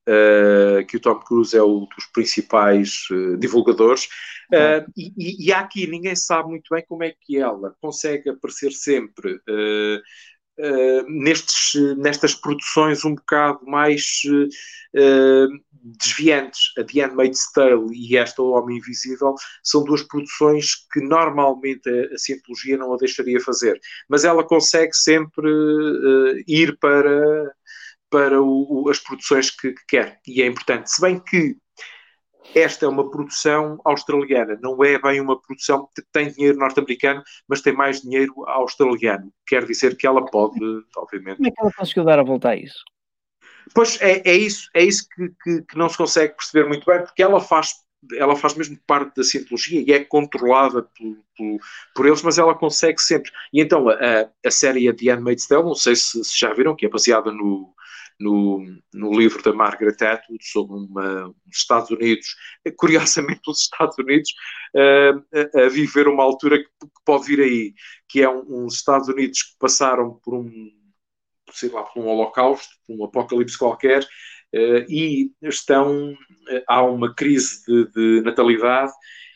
[0.08, 4.06] Uh, que o Tom Cruise é um dos principais uh, divulgadores.
[4.54, 9.40] Uh, e, e, aqui ninguém sabe muito bem como é que ela consegue aparecer sempre
[11.08, 14.22] nestes, nestas produções um bocado mais
[15.74, 16.72] desviantes.
[16.78, 22.14] A The Handmaid's Tale e esta O Homem Invisível são duas produções que normalmente a,
[22.14, 23.80] a cientologia não a deixaria fazer.
[24.08, 25.50] Mas ela consegue sempre
[26.48, 27.52] ir para
[28.16, 30.22] para o, o, as produções que, que, quer.
[30.26, 30.90] E é importante.
[30.90, 31.58] Se bem que
[32.54, 37.62] esta é uma produção australiana, não é bem uma produção que tem dinheiro norte-americano, mas
[37.62, 39.34] tem mais dinheiro australiano.
[39.46, 40.58] Quer dizer que ela pode,
[40.96, 41.36] obviamente.
[41.36, 42.80] Como é que ela conseguiu dar a volta a isso?
[43.74, 47.02] Pois é, é isso, é isso que, que, que não se consegue perceber muito bem,
[47.04, 47.74] porque ela faz
[48.18, 51.60] ela faz mesmo parte da cientologia e é controlada por, por,
[51.96, 53.32] por, eles, mas ela consegue sempre.
[53.52, 56.86] E então a, a série The Handmaid's Tale, não sei se, se, já viram, que
[56.86, 57.74] é baseada no,
[58.20, 62.36] no, no livro da Margaret Atwood sobre uma, os Estados Unidos,
[62.78, 64.30] curiosamente os Estados Unidos,
[64.76, 67.74] uh, a, a, viver uma altura que, que, pode vir aí,
[68.08, 70.72] que é um, uns Estados Unidos que passaram por um,
[71.52, 77.14] sei lá, por um holocausto, por um apocalipse qualquer, uh, e estão, uh, há uma
[77.14, 78.94] crise de, de natalidade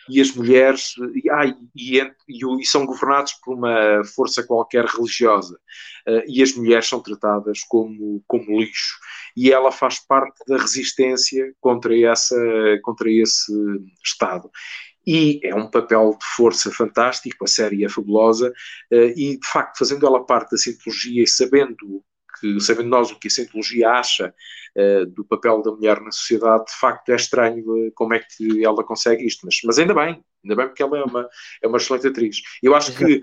[0.09, 5.55] e as mulheres e, ah, e, e, e, são governados por uma força qualquer religiosa.
[6.07, 8.97] Uh, e as mulheres são tratadas como, como lixo.
[9.35, 12.35] E ela faz parte da resistência contra, essa,
[12.83, 13.53] contra esse
[14.03, 14.49] Estado.
[15.05, 18.51] E é um papel de força fantástico, a série é fabulosa,
[18.91, 22.03] uh, e de facto, fazendo ela parte da cientologia e sabendo
[22.39, 24.33] que, sabendo nós o que a cientologia acha
[24.77, 28.63] uh, do papel da mulher na sociedade, de facto é estranho uh, como é que
[28.63, 31.29] ela consegue isto, mas, mas ainda bem, ainda bem porque ela é uma,
[31.61, 32.37] é uma excelente atriz.
[32.61, 33.21] Eu acho que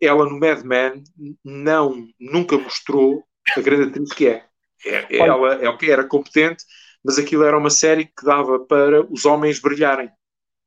[0.00, 1.02] ela no Mad Men
[1.44, 3.24] não, nunca mostrou
[3.56, 4.44] a grande atriz que é.
[4.84, 6.64] é, é ela é o que era competente,
[7.04, 10.10] mas aquilo era uma série que dava para os homens brilharem.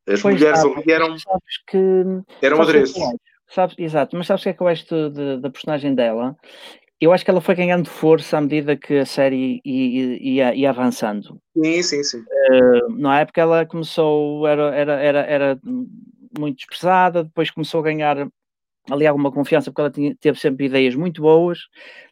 [0.08, 1.15] As pois mulheres ali eram,
[1.67, 1.77] que,
[2.41, 3.01] eram adereços.
[3.47, 4.86] Sabes, exato, mas sabes o que é que eu acho
[5.41, 6.38] da personagem dela?
[7.01, 10.69] Eu acho que ela foi ganhando força à medida que a série ia, ia, ia
[10.69, 11.41] avançando.
[11.57, 12.19] Sim, sim, sim.
[12.19, 15.59] Uh, na época ela começou, era, era, era, era
[16.37, 18.27] muito desprezada, depois começou a ganhar
[18.89, 21.67] ali alguma confiança porque ela tinha, teve sempre ideias muito boas,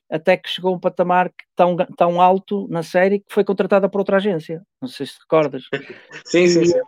[0.10, 4.00] até que chegou a um patamar tão, tão alto na série que foi contratada por
[4.00, 4.64] outra agência.
[4.82, 5.64] Não sei se te recordas.
[6.26, 6.80] sim, sim, sim.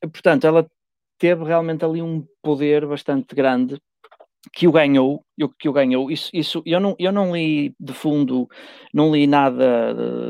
[0.00, 0.68] Portanto, ela
[1.18, 3.80] teve realmente ali um poder bastante grande
[4.52, 5.24] que o ganhou,
[5.58, 8.48] que o ganhou, isso, isso eu, não, eu não li de fundo,
[8.92, 9.64] não li nada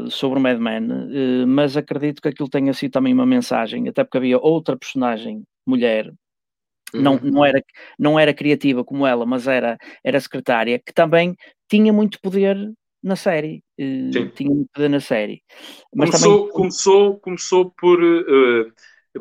[0.07, 3.89] eh, sobre o Mad Men, eh, mas acredito que aquilo tenha sido também uma mensagem,
[3.89, 6.13] até porque havia outra personagem, mulher,
[6.95, 7.03] uhum.
[7.03, 7.63] não, não, era,
[7.99, 11.35] não era criativa como ela, mas era, era secretária, que também
[11.69, 12.57] tinha muito poder
[13.03, 13.63] na série.
[13.79, 14.29] Eh, Sim.
[14.35, 15.43] Tinha muito poder na série.
[15.95, 16.53] Mas começou, também...
[16.53, 18.03] começou, começou por.
[18.03, 18.73] Uh,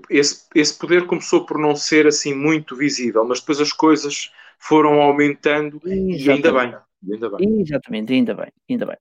[0.09, 4.31] esse, esse poder começou por não ser assim muito visível, mas depois as coisas
[4.67, 6.25] foram aumentando Exatamente.
[6.25, 6.75] e ainda bem.
[7.11, 7.59] Ainda bem.
[7.59, 8.97] Exatamente, ainda bem, ainda bem.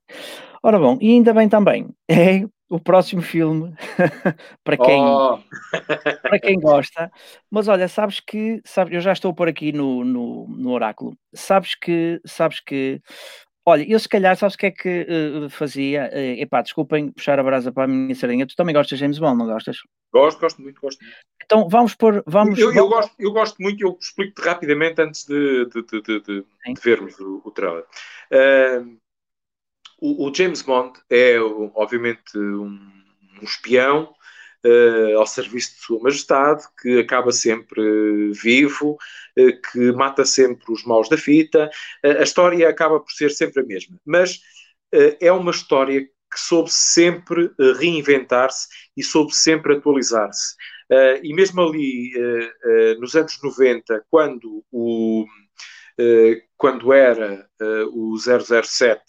[0.61, 3.73] Ora bom, e ainda bem também, é o próximo filme
[4.63, 5.39] para quem oh.
[6.21, 7.11] para quem gosta.
[7.49, 11.15] Mas olha, sabes que sabes, eu já estou por aqui no, no, no oráculo.
[11.33, 13.01] Sabes que sabes que
[13.65, 16.09] Olha, eu se calhar, sabes o que é que uh, fazia?
[16.13, 18.45] Uh, epá, desculpem puxar a brasa para a minha sardinha.
[18.45, 19.77] Tu também gostas de James Bond, não gostas?
[20.11, 21.15] Gosto, gosto muito, gosto muito.
[21.45, 22.21] Então vamos por.
[22.27, 26.19] Vamos, eu, eu gosto, eu gosto muito, eu explico-te rapidamente antes de, de, de, de,
[26.21, 26.45] de
[26.83, 27.85] vermos o, o trailer.
[28.31, 28.97] Uh,
[30.01, 31.39] o, o, James Bond é,
[31.75, 32.77] obviamente, um,
[33.41, 34.13] um espião
[34.65, 38.97] uh, ao serviço de Sua Majestade, que acaba sempre vivo,
[39.37, 41.69] uh, que mata sempre os maus da fita.
[42.03, 44.39] Uh, a história acaba por ser sempre a mesma, mas
[45.19, 50.55] é uma história que soube sempre uh, reinventar-se e soube sempre atualizar-se.
[50.91, 55.25] Uh, e mesmo ali, uh, nos anos 90, quando, o,
[56.57, 57.47] quando era
[57.93, 59.01] o 007,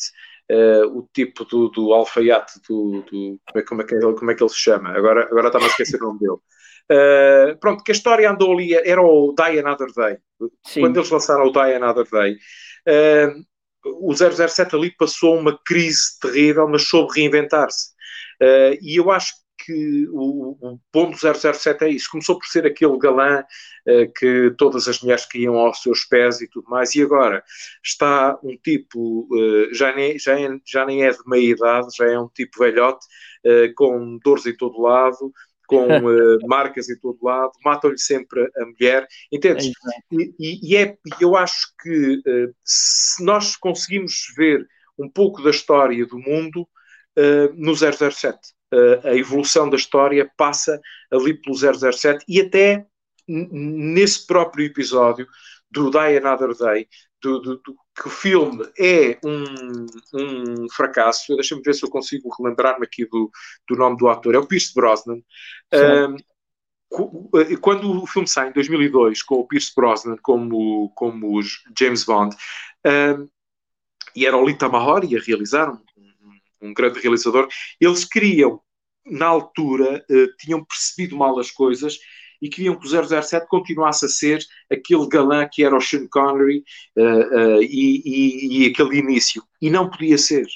[0.92, 4.34] o tipo do, do alfaiate, do, do, como, é, como, é que ele, como é
[4.34, 4.90] que ele se chama?
[4.90, 7.56] Agora, agora está-me a esquecer o nome dele.
[7.60, 10.18] pronto, que a história andou ali, era o Die Another Day.
[10.66, 10.80] Sim.
[10.80, 12.36] Quando eles lançaram o Die Another Day,
[13.84, 17.94] o 007 ali passou uma crise terrível, mas soube reinventar-se.
[18.42, 19.34] Uh, e eu acho
[19.64, 22.08] que o, o do 007 é isso.
[22.10, 26.48] Começou por ser aquele galã uh, que todas as mulheres caíam aos seus pés e
[26.48, 27.42] tudo mais, e agora
[27.82, 32.06] está um tipo, uh, já, nem, já, é, já nem é de meia idade, já
[32.06, 33.06] é um tipo velhote,
[33.76, 35.30] com dores em todo lado,
[35.66, 39.66] com uh, marcas em todo lado, matam-lhe sempre a mulher, entendes?
[39.66, 39.70] É
[40.12, 44.66] e, e, é, eu acho que uh, se nós conseguimos ver
[44.98, 46.62] um pouco da história do mundo
[47.18, 48.38] uh, no 007,
[49.04, 52.86] a evolução da história passa ali pelo 007 e até
[53.26, 55.26] nesse próprio episódio
[55.70, 56.88] do Die Another Day,
[57.20, 61.34] do, do, do, que o filme é um, um fracasso.
[61.34, 63.30] Deixa-me ver se eu consigo relembrar-me aqui do,
[63.68, 64.34] do nome do ator.
[64.34, 65.20] É o Pierce Brosnan.
[65.72, 66.16] Um,
[67.60, 71.40] quando o filme sai em 2002 com o Pierce Brosnan como, como
[71.76, 72.36] James Bond,
[72.86, 73.28] um,
[74.14, 75.80] e era o Lita Mahori a realizar, um,
[76.64, 77.48] um, grande realizador,
[77.80, 78.60] eles queriam,
[79.06, 81.98] na altura, uh, tinham percebido mal as coisas
[82.40, 86.62] e queriam que o 007 continuasse a ser aquele galã que era o Sean Connery
[86.96, 89.42] uh, uh, e, e, e, aquele início.
[89.60, 90.46] E não podia ser.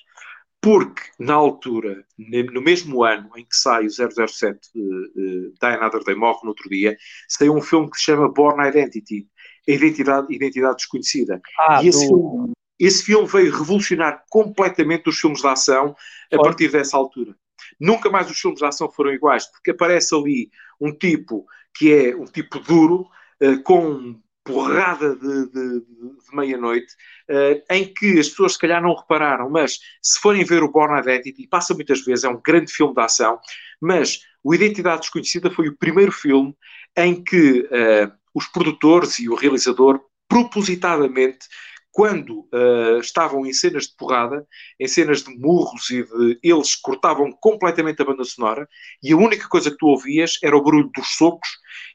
[0.61, 6.03] Porque, na altura, no mesmo ano em que sai o 007 uh, uh, Die Another
[6.03, 6.97] Day, morre no outro dia,
[7.29, 9.27] saiu um filme que se chama Born Identity,
[9.69, 11.41] a identidade, identidade desconhecida.
[11.61, 12.17] Ah, e esse, do...
[12.17, 15.97] filme, esse filme veio revolucionar completamente os filmes de ação
[16.33, 16.45] a Foi.
[16.45, 17.35] partir dessa altura.
[17.81, 20.51] Nunca mais os filmes de ação foram iguais, porque aparece ali
[20.81, 23.09] um tipo que é um tipo duro,
[23.43, 26.93] uh, com porrada de, de, de meia-noite,
[27.31, 30.99] uh, em que as pessoas se calhar não repararam, mas se forem ver o Born
[30.99, 33.39] Identity, passa muitas vezes, é um grande filme de ação,
[33.81, 36.57] mas o Identidade Desconhecida foi o primeiro filme
[36.97, 41.47] em que uh, os produtores e o realizador propositadamente
[41.91, 44.47] quando uh, estavam em cenas de porrada,
[44.79, 46.39] em cenas de murros e de.
[46.43, 48.69] Eles cortavam completamente a banda sonora
[49.03, 51.49] e a única coisa que tu ouvias era o barulho dos socos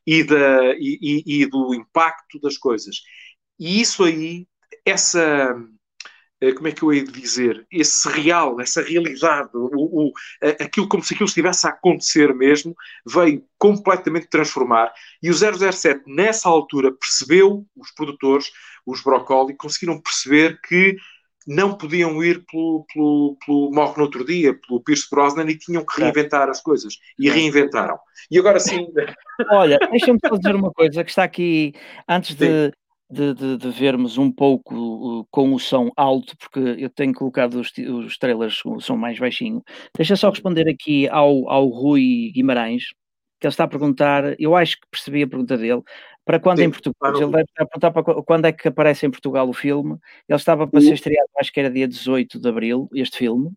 [0.06, 2.98] e, da, e, e, e do impacto das coisas.
[3.60, 4.48] E isso aí,
[4.86, 5.56] essa
[6.52, 10.14] como é que eu hei de dizer, esse real, essa realidade, o, o,
[10.60, 12.76] aquilo como se aquilo estivesse a acontecer mesmo,
[13.06, 14.92] veio completamente transformar.
[15.22, 18.52] E o 007, nessa altura, percebeu, os produtores,
[18.86, 20.98] os Broccoli, conseguiram perceber que
[21.46, 25.86] não podiam ir pelo, pelo, pelo Morre no Outro Dia, pelo Pierce Brosnan, e tinham
[25.86, 26.98] que reinventar as coisas.
[27.20, 27.98] E reinventaram.
[28.32, 28.88] E agora sim.
[29.52, 31.74] Olha, deixa-me só dizer uma coisa que está aqui,
[32.08, 32.72] antes de,
[33.14, 37.72] de, de, de, vermos um pouco com o som alto, porque eu tenho colocado os,
[37.78, 39.64] os trailers com o som mais baixinho.
[39.96, 42.88] Deixa só responder aqui ao, ao Rui Guimarães,
[43.40, 45.82] que ele está a perguntar, eu acho que percebi a pergunta dele,
[46.26, 46.96] para quando Sim, em Portugal?
[47.00, 47.18] Claro.
[47.18, 49.98] Ele deve estar a perguntar para quando é que aparece em Portugal o filme.
[50.28, 53.52] Ele estava para ser estreado, acho que era dia 18 de Abril, este filme.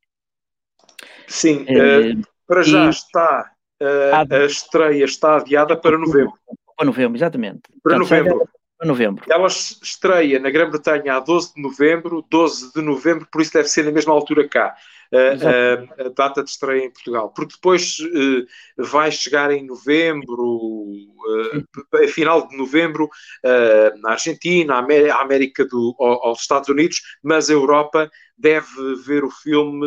[1.28, 3.52] Sim, uh, para já está,
[3.82, 6.34] uh, a estreia está adiada para novembro.
[6.76, 7.62] Para novembro, exatamente.
[7.82, 8.48] Para Portanto, novembro
[8.84, 9.24] novembro.
[9.30, 13.84] Ela estreia na Grã-Bretanha a 12 de novembro, 12 de novembro, por isso deve ser
[13.84, 14.76] na mesma altura cá.
[15.12, 18.46] A, a, a, data de estreia em Portugal, porque depois uh,
[18.76, 25.94] vai chegar em novembro, uh, a final de novembro, uh, na Argentina, à América do,
[25.98, 28.66] aos Estados Unidos, mas a Europa deve
[29.07, 29.86] ver o filme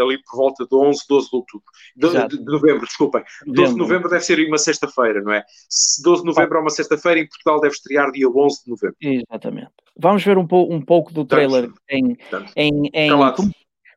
[0.00, 1.66] ali por volta de 11, 12 de outubro.
[1.94, 3.22] De, de, de novembro, desculpem.
[3.46, 5.44] 12 de novembro deve ser uma sexta-feira, não é?
[5.68, 8.96] Se 12 de novembro é uma sexta-feira, em Portugal deve estrear dia 11 de novembro.
[9.00, 9.70] Exatamente.
[9.96, 12.16] Vamos ver um, po um pouco do trailer em,
[12.56, 13.52] em, em como,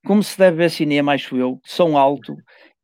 [0.05, 2.35] como, se deve ver cinema, acho eu, som alto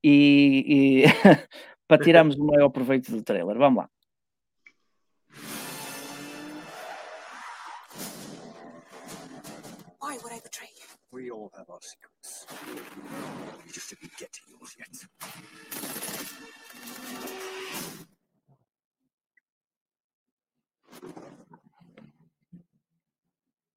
[0.04, 1.04] e, e
[1.88, 3.58] para tirarmos o maior proveito do trailer.
[3.58, 3.90] Vamos lá.
[10.02, 10.88] Why would I betray you?
[11.12, 12.46] We all have our secrets.
[13.66, 14.90] You just didn't get to yours yet.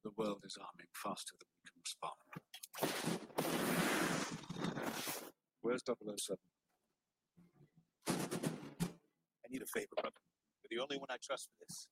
[0.02, 2.25] The world is arming faster than we can respond.
[5.62, 6.38] Where's 007?
[9.44, 10.16] I need a favor, brother.
[10.70, 11.88] You're the only one I trust for this.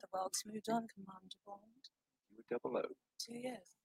[0.00, 1.90] The world's moved on, Commander Bond.
[2.30, 2.82] You were double O.
[3.18, 3.78] Two years.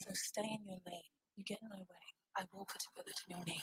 [0.00, 1.10] So stay in your lane.
[1.36, 2.06] You get in my way.
[2.36, 3.62] I will put a bullet in your knee.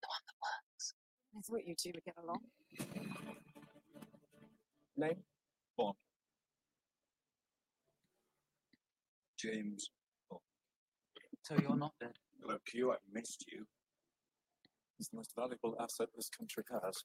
[0.00, 0.94] The one that works.
[1.36, 2.42] I thought you two would get along.
[4.96, 5.22] Name?
[5.76, 5.94] Bond.
[9.38, 9.90] James
[10.30, 10.40] Bond.
[11.42, 12.12] So you're not dead.
[12.46, 13.66] Look, you, I missed you.
[14.98, 17.04] It's the most valuable asset this country has.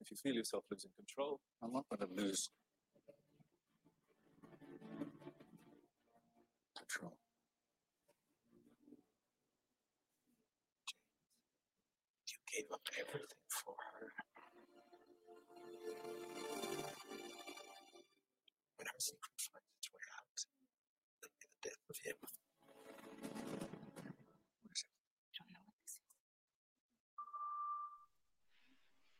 [0.00, 2.50] If you feel yourself losing control, I'm not going to lose
[6.76, 7.16] control.
[12.28, 14.12] You gave up everything for her.
[18.76, 20.38] When our secret finds its way out,
[21.18, 22.18] it'll be the death of him.
[24.62, 24.94] What is it?
[25.34, 26.06] Don't know what this is.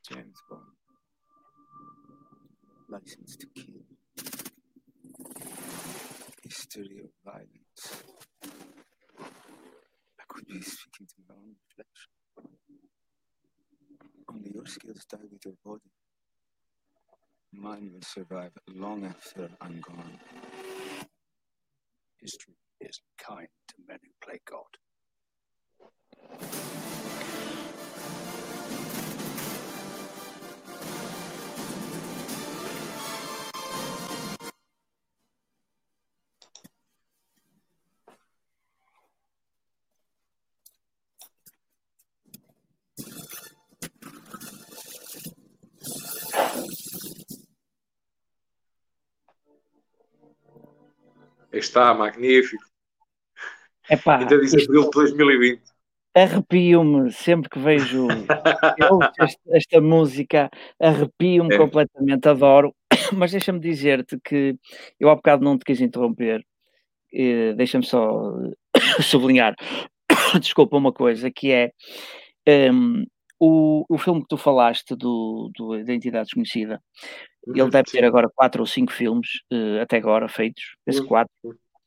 [0.09, 0.79] James Bond.
[2.89, 3.83] License to kill.
[6.45, 7.85] History of violence.
[9.25, 12.11] I could be speaking to my own reflection.
[14.31, 14.67] Only your
[15.65, 15.91] body.
[17.53, 20.21] Mine will survive long after I'm gone.
[22.21, 24.78] History is kind to men who play God.
[51.59, 52.63] Está, magnífico.
[53.91, 55.63] Epá, Ainda diz isto abril de 2020.
[56.15, 58.07] arrepio-me sempre que vejo
[59.21, 60.51] este- esta música,
[60.81, 61.59] arrepio-me É.
[61.59, 62.75] completamente, adoro.
[63.17, 64.57] Mas deixa-me dizer-te que
[64.99, 66.45] eu há bocado não te quis interromper,
[67.57, 68.33] deixa-me só
[69.03, 69.55] sublinhar,
[70.41, 71.73] desculpa, uma coisa, que é
[72.73, 73.05] hum,
[73.41, 76.81] o, o filme que tu falaste do, do Identidade Desconhecida,
[77.55, 81.03] ele Uhum, deve sim, ter agora quatro ou cinco filmes eh, até agora feitos, penso
[81.03, 81.09] Uhum.
[81.09, 81.33] quatro.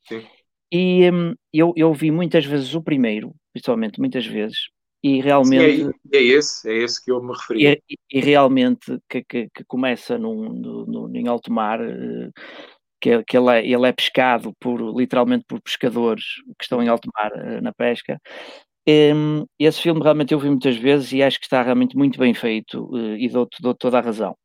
[0.08, 0.28] sim.
[0.72, 4.58] E hum, eu, eu vi muitas vezes o primeiro, principalmente muitas vezes,
[5.04, 7.82] e Sim, é, realmente, é esse, é esse que eu me referi.
[7.89, 12.30] e, e realmente que, que, que começa num, em alto mar, eh,
[13.02, 16.24] que, que ele, é, ele é pescado por literalmente por pescadores
[16.60, 18.20] que estão em alto mar eh, na pesca.
[18.88, 22.34] Hum, esse filme realmente eu vi muitas vezes e acho que está realmente muito bem
[22.34, 24.36] feito eh, e dou-te dou toda a razão.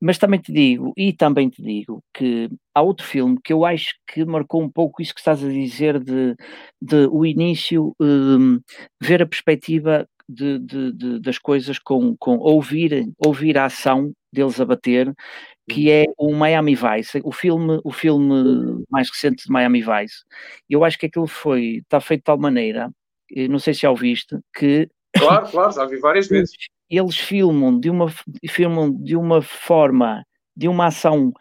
[0.00, 3.94] Mas também te digo, e também te digo, que há outro filme que eu acho
[4.08, 6.34] que marcou um pouco isso que estás a dizer de,
[6.82, 8.60] de o início, hum,
[9.02, 14.60] ver a perspectiva de, de- de- das coisas com, com ouvir, ouvir a ação deles
[14.60, 15.12] a bater,
[15.68, 20.24] que é o Miami Vice, o filme, o filme mais recente de Miami Vice.
[20.68, 22.90] Eu acho que aquilo foi, está feito de tal maneira,
[23.48, 26.52] não sei se já ouviste, que Claro, claro, já vi várias vezes.
[26.88, 28.06] eles filmam de uma
[28.48, 30.24] filmam de uma forma,
[30.56, 31.32] de uma ação,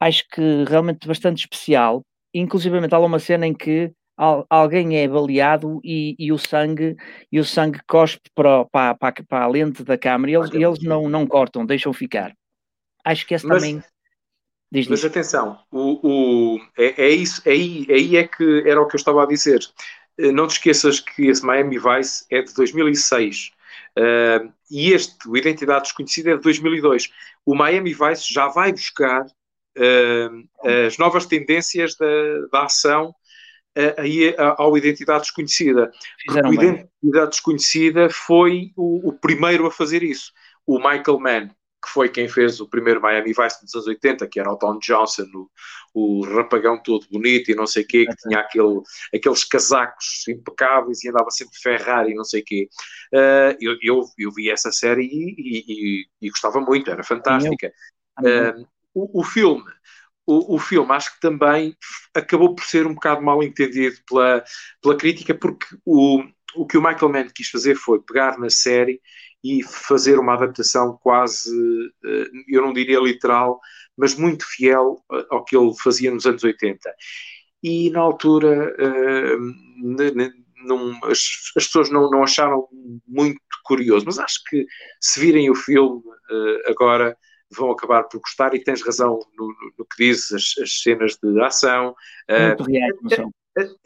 [0.00, 2.02] acho que realmente bastante especial.
[2.34, 6.96] Inclusive há uma cena em que al- alguém é baleado e, e o sangue
[7.32, 10.82] e o sangue cospe para, para, para, para a lente da câmara e eles, eles
[10.82, 12.32] não, não cortam, deixam ficar.
[13.04, 13.82] Acho que esse Mas- também
[14.70, 18.96] diz Mas atenção, o, o- é, é isso, aí, aí é que era o que
[18.96, 19.60] eu estava a dizer.
[20.18, 23.52] Eh, Não te esqueças que esse Miami Vice é de 2006
[23.96, 27.10] eh, e este, o Identidade Desconhecida, é de 2002.
[27.46, 29.26] O Miami Vice já vai buscar
[29.76, 30.28] eh,
[30.86, 32.06] as novas tendências da,
[32.52, 33.14] da ação
[33.96, 35.92] aí ao Identidade Desconhecida.
[36.20, 36.68] Fizeram o bem.
[36.68, 40.32] Identidade Desconhecida foi o, o primeiro a fazer isso.
[40.66, 41.50] O Michael Mann,
[41.82, 44.78] que foi quem fez o primeiro Miami Vice dos anos 80, que era o Don
[44.80, 45.24] Johnson,
[45.94, 48.80] o, o rapagão todo bonito e não sei o quê, que tinha aquele,
[49.14, 52.68] aqueles casacos impecáveis e andava sempre Ferrari e não sei o quê.
[53.14, 57.72] Uh, eu, eu, eu vi essa série e, e- e- e gostava muito, era fantástica.
[58.24, 59.64] Uh, o, o filme,
[60.26, 61.76] o, o filme acho que também
[62.14, 64.44] acabou por ser um bocado mal entendido pela,
[64.82, 66.22] pela crítica, porque o,
[66.54, 69.00] o que o Michael Mann quis fazer foi pegar na série
[69.44, 71.50] e fazer uma adaptação quase,
[72.04, 73.60] eh, eu não diria literal,
[73.96, 76.92] mas muito fiel eh, ao que ele fazia nos anos 80.
[77.62, 79.36] E na altura eh,
[80.64, 81.20] não- as,
[81.56, 82.66] as pessoas não, não acharam
[83.06, 84.66] muito curioso, mas acho que
[85.00, 86.02] se virem o filme
[86.66, 87.16] agora
[87.50, 91.16] vão acabar por gostar e tens razão no, no- no que dizes, as, as cenas
[91.22, 91.94] de ação,
[92.66, 93.30] reais, são?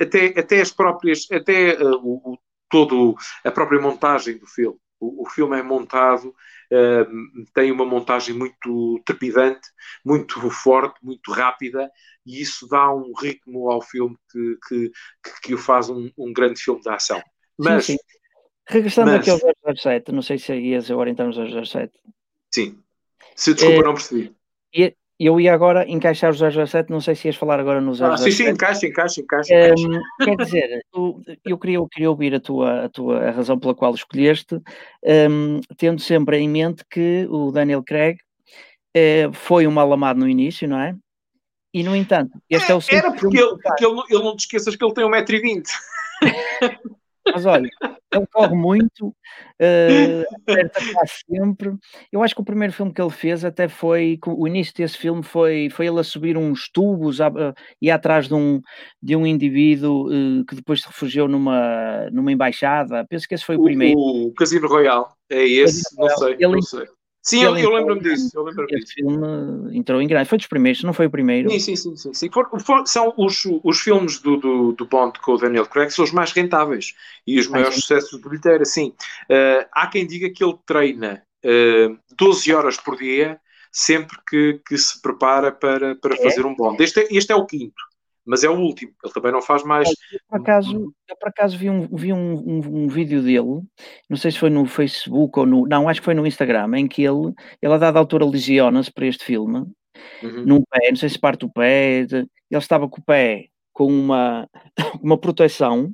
[0.01, 2.39] até, até as próprias, até uh, o-
[2.69, 4.79] todo a própria montagem do filme.
[5.03, 9.69] O, o filme é montado, uh, tem uma montagem muito trepidante,
[10.05, 11.91] muito forte, muito rápida,
[12.25, 14.91] e isso dá um ritmo ao filme que, que,
[15.23, 17.21] que, que o faz um, um, grande filme de ação.
[17.59, 17.99] Mas, sim, sim.
[18.69, 21.93] Regressando mas, aqui ao 007, não sei se ias agora entrar no 007.
[22.55, 22.81] Sim.
[23.35, 24.35] Se desculpa, é, não percebi.
[25.25, 28.13] Eu ia agora encaixar o 007, não sei se ias falar agora no 007.
[28.13, 29.55] Ah, sim, sim, encaixa, encaixa, encaixa.
[29.55, 33.59] Um, quer dizer, tu, eu, queria, eu queria ouvir a tua, a tua a razão
[33.59, 34.61] pela qual escolheste,
[35.31, 38.19] um, tendo sempre em mente que o Daniel Craig
[38.97, 40.95] uh, foi um mal amado no início, não é?
[41.73, 44.41] E, no entanto, este é, é o Era porque, ele, porque ele, ele, não te
[44.41, 45.63] esqueças que ele tem 1,20m.
[47.33, 47.71] Mas olha,
[48.17, 51.75] ele corre muito, uh, acerta quase sempre.
[52.11, 54.19] Eu acho que o primeiro filme que ele fez até foi.
[54.27, 58.29] O início desse filme foi, foi ele a subir uns tubos a, a, e atrás
[58.29, 58.61] de um,
[59.03, 63.07] de um indivíduo uh, que depois se refugiou numa, numa embaixada.
[63.09, 63.99] Penso que esse foi o, o primeiro.
[63.99, 65.83] O Casino Royal, é esse?
[65.97, 66.87] Não sei, ele, não sei.
[67.23, 68.31] Sim, eu, eu lembro-me disso.
[68.35, 68.95] Eu lembro esse disso.
[68.95, 70.29] filme entrou em grande.
[70.29, 71.49] Foi dos primeiros, não foi o primeiro.
[71.51, 71.97] Sim, sim, sim.
[71.97, 72.31] sim, sim.
[72.31, 76.05] For, for, são os, os filmes do, do, do, Bond com o Daniel Craig são
[76.05, 76.95] os mais rentáveis
[77.25, 78.65] e os maiores sucessos de bilheteira.
[78.65, 78.93] Sim.
[79.31, 84.61] Uh, há quem diga que ele treina uh, eh, 12 horas por dia sempre que,
[84.67, 86.23] que se prepara para, para é?
[86.23, 86.83] fazer um Bond.
[86.83, 87.92] Este é, este é o quinto
[88.25, 89.89] mas é o último, ele também não faz mais.
[89.89, 93.63] Eu, por acaso, eu por acaso vi, um, vi um, um, um, vídeo dele,
[94.09, 95.67] não sei se foi no Facebook ou no.
[95.67, 99.07] Não, acho que foi no Instagram, em que ele, ele a dada altura lesiona-se para
[99.07, 99.67] este filme,
[100.23, 100.45] uhum.
[100.47, 104.49] num pé, não sei se parte do pé, ele estava com o pé com uma,
[105.03, 105.93] uma proteção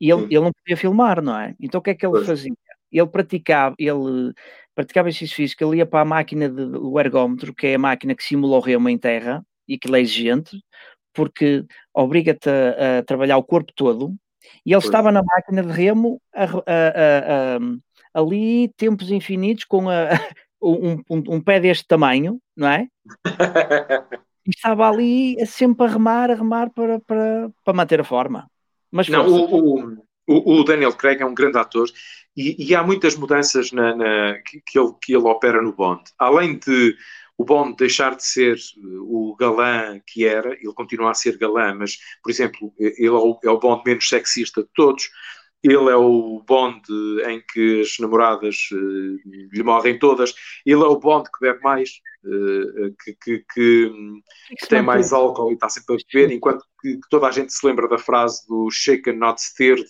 [0.00, 0.28] e ele, uhum.
[0.30, 1.54] ele não podia filmar, não é?
[1.60, 2.26] Então o que é que ele pois.
[2.26, 2.52] fazia?
[2.92, 4.32] Ele praticava, ele
[4.74, 8.22] praticava exercício físico, ele ia para a máquina do ergómetro, que é a máquina que
[8.22, 10.60] simula o reuma em terra e que é exigente,
[11.16, 11.64] porque
[11.94, 14.14] obriga-te a, a, trabalhar o corpo todo,
[14.64, 17.58] e ele estava na máquina de remo a, a,
[18.20, 19.86] ali tempos infinitos com
[20.62, 22.86] um, um, um, pé deste tamanho, não é?
[24.46, 28.48] e estava ali sempre a remar, a remar para, para, para manter a forma.
[28.92, 29.96] Mas não, o,
[30.26, 31.88] o, o, Daniel Craig é um grande ator
[32.36, 36.02] e, e há muitas mudanças na, na, que, que, ele, que ele opera no Bond.
[36.18, 36.94] Além de
[37.38, 41.74] o Bond deixar de ser eh, o galã que era, ele continua a ser galã,
[41.74, 45.08] mas, por exemplo, ele é o, é o Bond menos sexista de todos,
[45.62, 46.80] ele é o Bond
[47.28, 50.34] em que as namoradas uh, lhe morrem todas,
[50.64, 51.90] ele é o Bond que bebe mais,
[52.24, 53.92] uh, que, que, que,
[54.58, 57.66] que, tem mais álcool e está sempre a beber, enquanto que, toda a gente se
[57.66, 59.88] lembra da frase do shaken not stirred,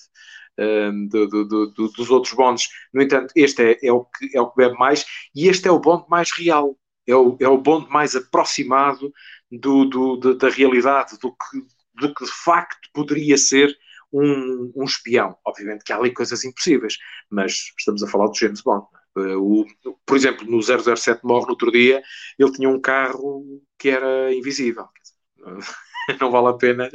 [0.58, 2.68] um, do, do, do, dos outros bondes.
[2.92, 5.70] No entanto, este é, é, o que, é o que bebe mais e este é
[5.70, 6.74] o bonde mais real
[7.06, 9.12] é o, é o bonde mais aproximado
[9.50, 13.76] do, do, da realidade, do que, do que de facto poderia ser
[14.12, 15.36] um, um, espião.
[15.44, 16.96] Obviamente que há ali coisas impossíveis,
[17.30, 18.86] mas estamos a falar do James Bond.
[19.16, 19.64] Eh, o,
[20.04, 22.02] por exemplo, no 007 morre no outro dia,
[22.38, 23.44] ele tinha um carro
[23.78, 24.88] que era invisível.
[26.20, 26.90] Não vale a pena.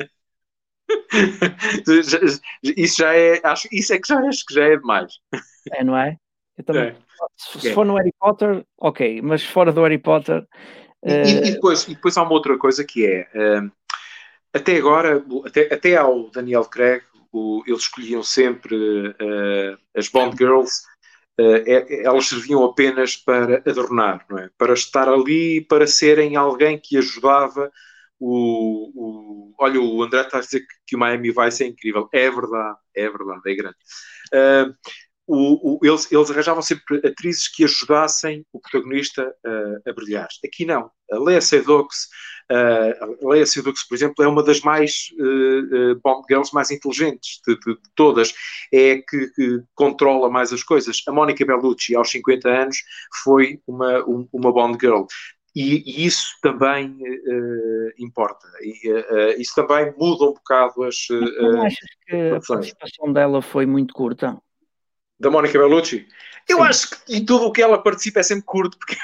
[2.77, 5.13] isso já é, acho, isso é que já acho que já é demais.
[5.73, 6.17] É, não é?
[6.61, 6.89] Eu também.
[6.89, 6.95] É.
[7.37, 7.73] Se, é.
[7.73, 10.47] for no Harry Potter, ok, mas fora do Harry Potter.
[11.03, 11.45] E, uh...
[11.45, 13.27] e, depois, e depois há uma outra coisa que é.
[13.33, 13.71] Uh,
[14.53, 20.83] até agora, até, até ao Daniel Craig, o, eles escolhiam sempre uh, as Bond Girls,
[21.39, 24.49] é, elas serviam apenas para adornar, não é?
[24.57, 27.71] Para estar ali, para serem alguém que ajudava
[28.21, 32.07] o, o, olha, o André está a dizer que, que o Miami vai ser incrível.
[32.13, 33.77] É verdade, é verdade, é grande.
[34.31, 34.75] Uh,
[35.33, 40.27] o, o, eles, eles, arranjavam sempre atrizes que ajudassem o protagonista uh, a brilhar.
[40.45, 40.91] Aqui não.
[41.09, 41.87] A Lea Seydoux,
[42.51, 47.55] uh, Lea Seydoux, por exemplo, é uma das mais uh, Bond Girls mais inteligentes de,
[47.55, 48.33] de, de todas.
[48.73, 51.01] É que, que, controla mais as coisas.
[51.07, 52.77] A Mónica Bellucci, aos 50 anos,
[53.23, 55.05] foi uma, um, uma Bond Girl.
[55.55, 58.47] E, e, isso também uh, importa.
[58.61, 61.09] E, uh, isso também muda um bocado as.
[61.09, 64.37] Uh, não achas que a participação dela foi muito curta?
[65.21, 66.05] Da Mónica Bellucci.
[66.49, 66.63] Eu Sim.
[66.63, 68.97] acho que e tudo o que ela participa é sempre curto, porque.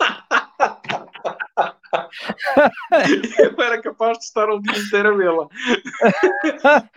[3.38, 5.48] eu era capaz de estar um dia inteiro a vê-la.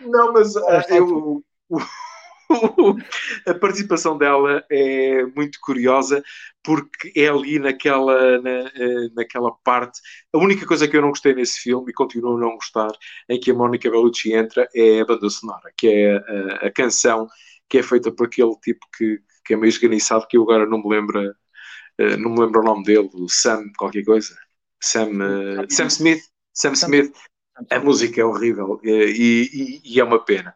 [0.00, 0.54] Não, mas
[0.88, 1.44] eu,
[3.46, 6.22] a participação dela é muito curiosa
[6.62, 10.00] porque é ali naquela, na, eh, naquela parte.
[10.32, 12.92] A única coisa que eu não gostei nesse filme e continuo a não gostar
[13.28, 17.28] em que a Mónica Bellucci entra é a banda sonora, que é a, a canção
[17.68, 20.78] que é feita por aquele tipo que, que é meio esganiçado, que eu agora não
[20.78, 24.36] me lembro, uh, não me lembro o nome dele, o Sam, qualquer coisa.
[24.82, 26.22] Sam, uh, Sam Smith.
[26.52, 27.12] Sam Smith.
[27.70, 30.54] A música é horrível uh, e, e, e, é uma pena.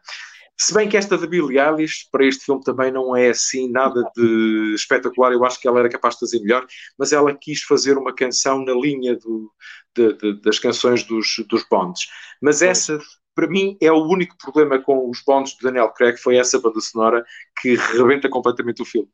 [0.55, 4.03] Se bem que esta da Billie Eilish, para este filme também não é assim nada
[4.15, 6.67] de espetacular, eu acho que ela era capaz de fazer melhor,
[6.99, 9.51] mas ela quis fazer uma canção na linha do,
[9.95, 12.07] de, de, das canções dos, dos Bonds.
[12.39, 12.99] Mas essa,
[13.35, 16.79] para mim, é o único problema com os Bonds do Daniel Craig, foi essa banda
[16.81, 17.23] sonora
[17.61, 19.09] que rebenta completamente o filme.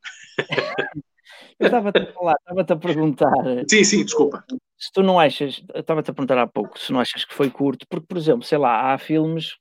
[1.58, 3.32] Eu estava-te a falar, estava-te a perguntar.
[3.68, 4.44] Sim, sim, desculpa.
[4.76, 7.86] Se tu não achas, estava-te a perguntar há pouco, se não achas que foi curto,
[7.88, 9.56] porque, por exemplo, sei lá, há filmes.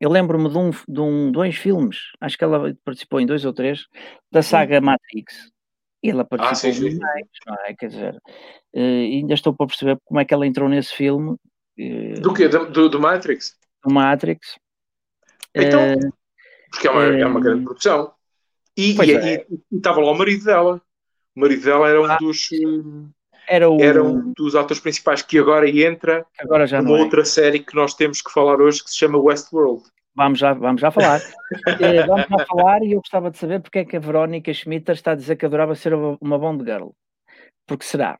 [0.00, 3.52] Eu lembro-me de, um, de um, dois filmes, acho que ela participou em dois ou
[3.52, 3.84] três,
[4.30, 5.50] da saga Matrix.
[6.02, 7.74] E ela participou Ah, sim, sim, mais, não é?
[7.74, 8.16] Quer dizer,
[8.74, 11.36] eh, ainda estou para perceber como é que ela entrou nesse filme,
[11.76, 12.48] eh, Do quê?
[12.48, 13.56] Do, do- do Matrix?
[13.84, 14.58] Do Matrix.
[15.54, 15.96] Então, Eh,
[16.70, 18.12] Porque é uma, é uma Eh, grande produção.
[18.76, 19.46] E pois e- é.
[19.50, 20.82] e- estava lá o marido dela.
[21.34, 22.16] O marido dela era um Ah.
[22.18, 23.08] dos, eh,
[23.48, 23.80] era o.
[23.80, 27.02] era um dos atores principais que agora entra agora já numa é.
[27.02, 29.82] outra série que nós temos que falar hoje que se chama Westworld.
[30.14, 31.20] Vamos já, vamos já falar.
[31.80, 34.94] Eh, vamos já falar e eu gostava de saber porque é que a Verónica Schmitter
[34.94, 36.88] está a dizer que adorava ser uma uma Bond Girl.
[37.66, 38.18] Porque será?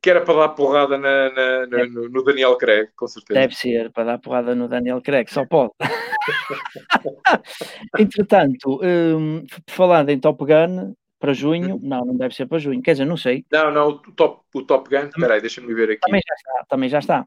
[0.00, 3.40] Que era para dar porrada na- na- na- no, no Daniel Craig, com certeza.
[3.40, 5.72] Deve ser para dar porrada no Daniel Craig, só pode.
[7.98, 12.92] Entretanto, hum, falando em Top Gun para junho, não, não deve ser para junho, quer
[12.92, 16.00] dizer, não sei, Não, não, o Top, o Top Gun, espera aí, deixa-me ver aqui.
[16.00, 17.26] também já está, também já está.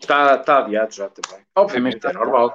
[0.00, 1.44] Está, está adiado já também.
[1.54, 2.54] Obviamente, está é normal.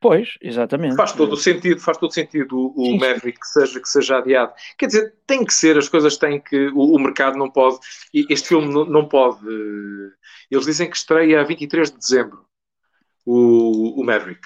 [0.00, 0.94] Pois, exatamente.
[0.94, 2.98] Faz todo o sentido, faz todo o sentido o, o.
[2.98, 4.52] Maverick que seja, que seja adiado.
[4.78, 6.68] Quer dizer, tem que ser, as coisas têm que.
[6.68, 7.78] O, o mercado não pode.
[8.14, 9.38] Este filme não, não pode.
[9.44, 10.10] eh,
[10.50, 12.44] Eles dizem que estreia a 23 de dezembro.
[13.26, 14.40] O, o Maverick.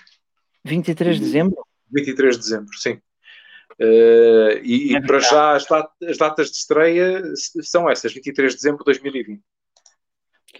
[0.64, 1.56] 23 de dezembro?
[1.92, 2.98] 23 de dezembro, sim.
[3.78, 7.22] Eh, e, e para já as, dat- as datas de estreia
[7.62, 9.40] são essas, 23 de dezembro de 2020.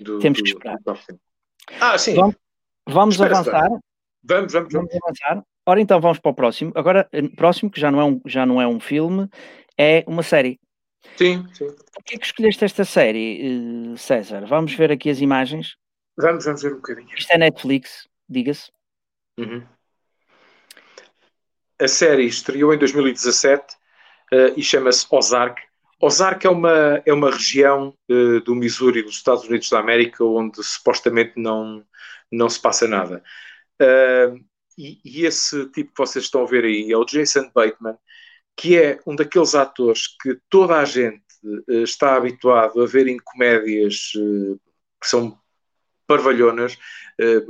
[0.01, 0.79] Do- Temos que esperar.
[0.85, 0.99] do.
[1.81, 2.15] Ah, sim.
[2.15, 2.37] Vamos-
[2.89, 3.71] Vamos avançar.
[4.25, 4.91] Vamos, vamos, vamos.
[4.91, 5.45] Vamos avançar.
[5.67, 6.73] Ora, então vamos para o próximo.
[6.75, 9.29] Agora, próximo, que já não é um, já não é um filme,
[9.79, 10.59] é uma série.
[11.17, 11.67] Sim, sim.
[11.67, 14.47] Por que é que escolheste esta série, eh, César?
[14.47, 15.77] Vamos ver aqui as imagens.
[16.17, 17.09] Vamos, vamos ver um bocadinho.
[17.17, 18.71] Isto é Netflix, diga-se.
[19.39, 19.63] Uhum.
[21.81, 23.77] A série estreou em 2017
[24.33, 25.61] eh, e chama-se Ozark.
[26.01, 30.63] Ozark é uma, é uma região eh, do Missouri, dos Estados Unidos da América, onde
[30.63, 31.85] supostamente não,
[32.31, 33.23] não se passa nada.
[33.81, 34.35] Eh,
[34.79, 37.97] e, e esse tipo que vocês estão a ver aí é o Jason Bateman,
[38.57, 41.23] que é um daqueles atores que toda a gente
[41.71, 44.57] eh, está habituado a ver em comédias eh,
[45.01, 45.39] que são
[46.07, 46.79] parvalhonas,
[47.19, 47.41] eh,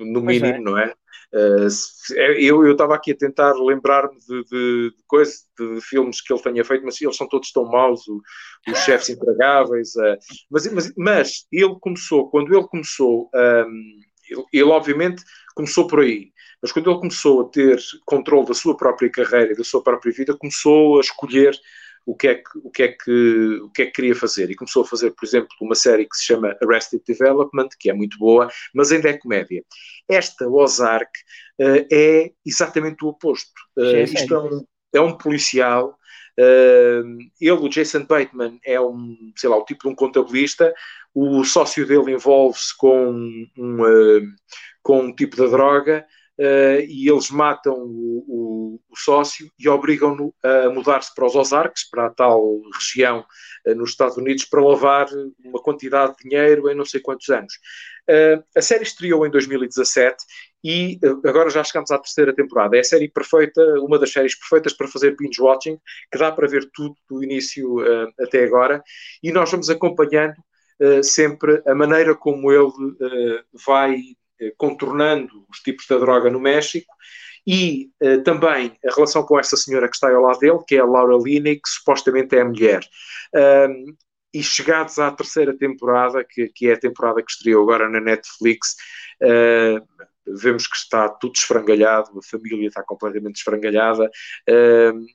[0.00, 0.52] no Pois é.
[0.52, 0.94] mínimo, não é?
[1.32, 6.20] Uh, se- é, eu estava aqui a tentar lembrar-me de, de, de coisas, de filmes
[6.20, 8.22] que ele tenha feito, mas eles são todos tão maus, o-
[8.70, 9.94] os chefes intragáveis.
[9.96, 10.16] uh,
[10.50, 15.22] mas, mas, mas ele começou, quando ele começou, um, ele, ele obviamente
[15.54, 19.56] começou por aí, mas quando ele começou a ter controle da sua própria carreira e
[19.56, 21.58] da sua própria vida, começou a escolher
[22.06, 24.48] o que, é que, o, que é que, o que é que queria fazer.
[24.48, 27.92] E começou a fazer, por exemplo, uma série que se chama Arrested Development, que é
[27.92, 29.64] muito boa, mas ainda é comédia.
[30.08, 31.10] Esta, Ozark,
[31.58, 33.50] eh, é exatamente o oposto.
[33.76, 34.64] É isto é um,
[34.94, 35.98] é um policial.
[36.38, 37.02] eh,
[37.40, 40.72] ele, o Jason Bateman, é um, sei lá, o tipo de um contabilista.
[41.18, 43.10] O sócio dele envolve-se com
[43.58, 44.34] um,
[44.82, 46.06] com um tipo de droga
[46.38, 51.88] eh, e eles matam o, o- o sócio e obrigam-no a mudar-se para os Ozarks,
[51.90, 53.24] para a tal região
[53.66, 55.06] eh, nos Estados Unidos, para lavar
[55.44, 57.54] uma quantidade de dinheiro em não sei quantos anos.
[58.08, 60.22] Eh, a série estreou em 2017
[60.62, 62.76] e agora já chegamos à terceira temporada.
[62.76, 65.78] É a série perfeita, uma das séries perfeitas para fazer binge-watching,
[66.12, 67.76] que dá para ver tudo do início
[68.20, 68.82] até agora,
[69.22, 70.34] e nós vamos acompanhando
[71.02, 72.70] sempre a maneira como ele
[73.00, 73.96] eh, vai
[74.40, 76.92] eh, contornando os tipos da droga no México
[77.46, 80.80] e eh, também a relação com essa senhora que está ao lado dele, que é
[80.80, 82.80] a Laura Linney, que supostamente é a mulher.
[83.34, 83.96] Um,
[84.34, 88.74] e chegados à terceira temporada, que, que é a temporada que estreou agora na Netflix,
[89.22, 89.80] uh,
[90.26, 95.06] vemos que está tudo esfrangalhado, a família está completamente esfrangalhada, uh,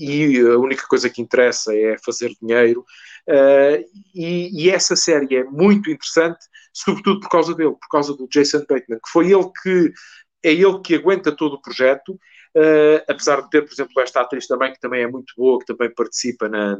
[0.00, 2.84] e a única coisa que interessa é fazer dinheiro.
[3.28, 3.84] Uh,
[4.14, 6.38] e, e, essa série é muito interessante,
[6.72, 9.92] sobretudo por causa dele, por causa do Jason Bateman, que foi ele que
[10.42, 14.46] é ele que aguenta todo o projeto, uh, apesar de ter, por exemplo, esta atriz
[14.46, 16.78] também, que também é muito boa, que também participa na,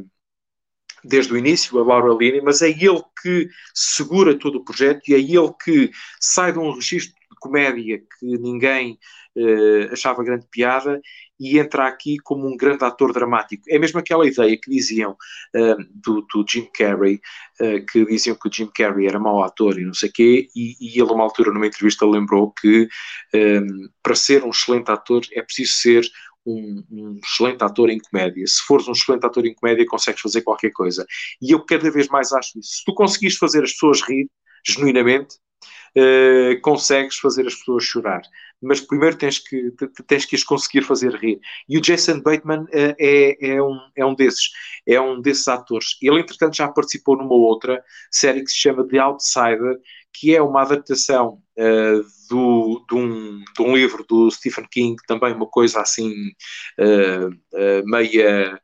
[1.05, 5.15] desde o início, a Laura Linney, mas é ele que segura todo o projeto e
[5.15, 8.99] é ele que sai de um registro comédia que ninguém
[9.37, 11.01] eh, achava grande piada
[11.41, 13.63] e entra aqui como um grande ator dramático.
[13.69, 15.17] É mesmo aquela ideia que diziam
[15.55, 17.19] eh, do, do Jim Carrey,
[17.61, 20.49] eh, que diziam que o Jim Carrey era mau ator e não sei o quê,
[20.55, 22.87] e, e ele, a uma altura, numa entrevista, lembrou que
[23.35, 23.61] eh,
[24.03, 26.05] para ser um excelente ator é preciso ser
[26.45, 28.47] um, um, excelente ator em comédia.
[28.47, 31.07] Se fores um excelente ator em comédia, consegues fazer qualquer coisa.
[31.41, 32.79] E eu cada vez mais acho isso.
[32.79, 34.29] Se tu conseguires fazer as pessoas rir,
[34.67, 35.37] genuinamente,
[35.97, 38.23] uh, consegues fazer as pessoas chorar.
[38.63, 39.73] Mas primeiro tens que,
[40.07, 41.41] tens que as conseguir fazer rir.
[41.69, 44.51] E o Jason Bateman uh, é, é, um, é um desses.
[44.87, 45.97] É um desses atores.
[46.03, 49.79] Ele, entretanto, já participou numa outra série que se chama The Outsider,
[50.21, 55.33] que é uma adaptação uh, do, de, um, de, um, livro do Stephen King, também
[55.33, 56.13] uma coisa assim
[56.79, 58.61] uh, uh, meia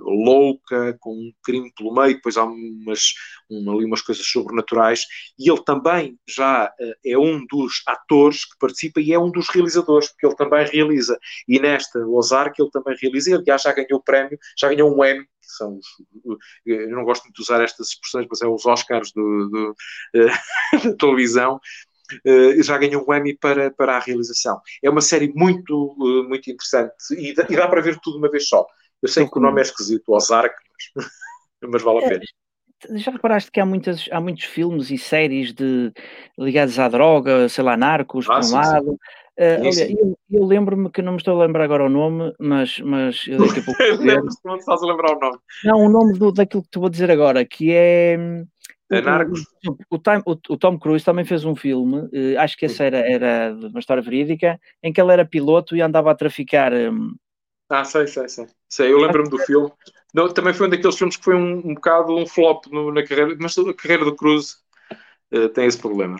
[0.00, 3.12] louca, com um crime pelo meio, depois há umas,
[3.48, 5.02] um, ali umas coisas sobrenaturais,
[5.38, 6.72] e ele também já
[7.06, 11.16] é um dos atores que participa e é um dos realizadores, porque ele também realiza.
[11.46, 15.04] E nesta Ozark ele também realiza, e aliás já ganhou o prémio, já ganhou um
[15.04, 15.86] Emmy que são os,
[16.64, 19.76] eu não gosto muito de usar estas expressões, mas é os Oscars do, do,
[20.84, 21.60] da televisão,
[22.26, 24.60] uh, já ganhou um Emmy para, para a realização.
[24.82, 28.30] É uma série muito, uh, muito interessante e dá, e dá, para ver tudo uma
[28.30, 28.66] vez só.
[29.00, 30.54] Eu sei que o nome é esquisito, Ozark,
[30.94, 31.06] mas,
[31.62, 32.22] mas vale a pena.
[32.98, 35.92] Já reparaste que há, muitas, há muitos filmes e séries de,
[36.36, 38.90] ligados à droga, sei lá, narcos, ah, por um sim, lado.
[38.90, 38.96] Sim.
[39.38, 39.64] Uh,
[39.98, 43.38] eu, eu lembro-me que não me estou a lembrar agora o nome, mas, mas eu
[43.38, 43.82] daqui a pouco.
[44.02, 45.38] Lembro-se não estás a lembrar o nome.
[45.64, 48.44] Não, o nome do, daquilo que te vou dizer agora, que é.
[48.90, 49.40] É Narcos.
[49.66, 52.98] O, o, o, o, Tom Cruise também fez um filme, uh, acho que esse era,
[52.98, 56.74] era uma história verídica, em que ele era piloto e andava a traficar.
[56.74, 57.14] Um...
[57.70, 58.46] Ah, sei, sei, sei.
[58.68, 59.72] sei eu lembro-me do filme.
[60.12, 63.02] Não, também foi um daqueles filmes que foi um, um bocado um flop no, na
[63.02, 64.56] carreira, mas a carreira do Cruise
[65.32, 66.18] uh, tem esse problema.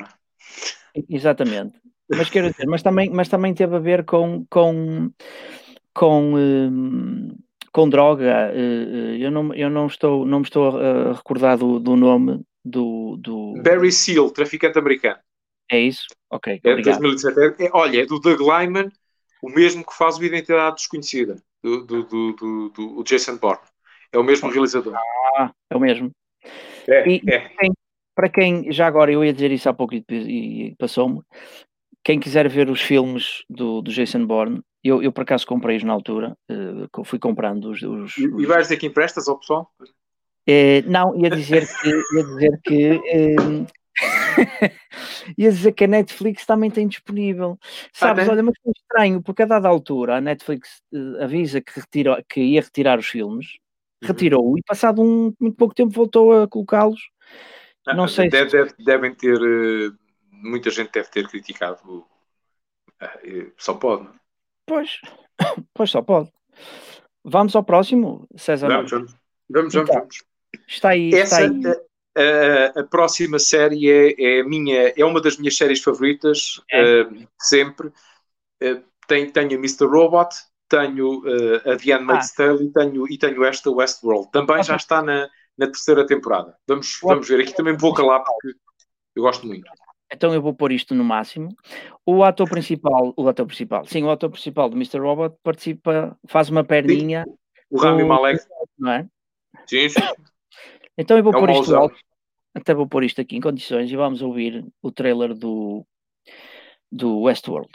[1.10, 1.82] Exatamente.
[2.16, 5.10] Mas quero dizer, mas também, mas também teve a ver com, com,
[5.94, 7.36] com, um,
[7.72, 8.50] com droga.
[8.54, 13.16] Eh, eu não, eu não estou, não me estou a recordar do, do nome do,
[13.16, 13.54] do.
[13.62, 15.18] Barry Seal, traficante americano.
[15.70, 16.06] É isso?
[16.30, 16.60] Ok.
[16.62, 17.64] É de 2017.
[17.64, 18.90] É, olha, é do Doug Lyman,
[19.42, 23.62] o mesmo que faz o Identidade Desconhecida, do, do, do, do, Jason Bourne.
[24.12, 24.94] É o mesmo realizador.
[25.36, 26.10] Ah, é o mesmo.
[26.86, 27.50] É, e, é.
[28.14, 31.22] Para quem, já agora, eu ia dizer isso há pouco e, e passou-me,
[32.04, 35.92] quem quiser ver os filmes do, do Jason Bourne, eu, eu por acaso comprei-os na
[35.92, 39.70] altura, uh, fui comprando os, os, E, e vais dizer que emprestas ao pessoal?
[39.80, 43.66] Uh, não, ia dizer que ia dizer que uh,
[45.38, 47.56] ia dizer que a Netflix também tem disponível.
[47.92, 50.82] Sabes, ah, olha, mas foi estranho, porque a dada altura a Netflix
[51.20, 53.46] avisa que, retira, que ia retirar os filmes,
[54.02, 54.08] uhum.
[54.08, 57.00] retirou e passado um, muito pouco tempo voltou a colocá-los.
[57.86, 58.56] Ah, não sei deve, se...
[58.56, 59.38] deve, devem ter
[60.42, 62.06] muita gente deve ter criticado.
[63.56, 64.10] Só pode, não?
[64.10, 64.14] É?
[64.66, 65.00] Pois,
[65.74, 66.30] pois só pode.
[67.24, 68.68] Vamos ao próximo, César.
[68.68, 69.14] Vamos, vamos,
[69.48, 70.24] vamos, então, vamos.
[70.66, 71.14] Está aí.
[71.14, 71.76] Essa, está aí.
[72.16, 77.02] A, a, a, próxima série é, é, minha, é uma das minhas séries favoritas, é.
[77.02, 77.88] uh, sempre.
[78.62, 79.86] Uh, tenho, tenho a Mr.
[79.86, 80.34] Robot,
[80.68, 82.36] tenho uh, a The Handmaid's ah.
[82.36, 84.30] Tale e tenho, e tenho esta Westworld.
[84.30, 84.64] Também okay.
[84.64, 86.56] já está na, na terceira temporada.
[86.66, 87.40] Vamos, vamos ver.
[87.40, 88.58] Aqui também vou calar porque
[89.14, 89.70] eu gosto muito.
[90.12, 91.48] Então eu vou pôr isto no máximo.
[92.04, 94.98] O ator principal, o ator principal, sim, o ator principal do Mr.
[94.98, 97.24] Robot participa, faz uma perninha.
[97.26, 97.34] Sim.
[97.70, 98.44] O Rami Malek.
[98.78, 99.08] Não é?
[99.66, 100.00] Sim, sim.
[100.98, 101.96] Então eu vou é pôr isto alto,
[102.54, 105.86] até vou pôr isto aqui em condições e vamos ouvir o trailer do,
[106.90, 107.70] do Westworld.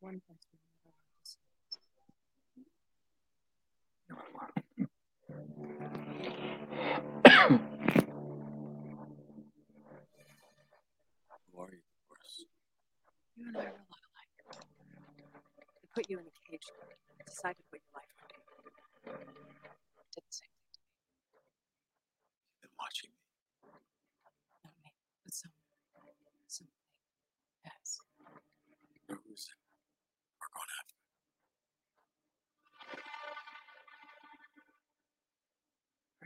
[0.00, 0.58] One see.
[11.52, 12.46] Who are you, Boris?
[13.36, 14.34] You and I are a lot alike.
[15.56, 16.66] They put you in a cage
[17.26, 18.40] decided what your life would be.
[20.14, 20.57] Did the same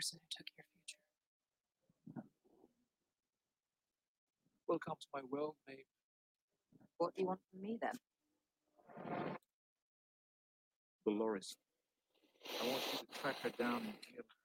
[0.03, 0.99] person who took your future.
[4.67, 5.87] Welcome to my world, mate.
[6.99, 7.93] What do you want from me then?
[11.07, 11.57] Dolores.
[12.61, 14.37] I want you to track her down and kill her.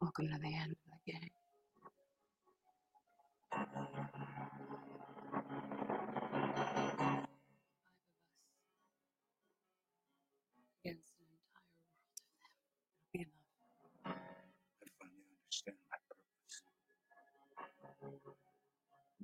[0.00, 1.30] Welcome to the end of the game.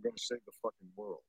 [0.05, 1.23] I'm gonna save the fucking world.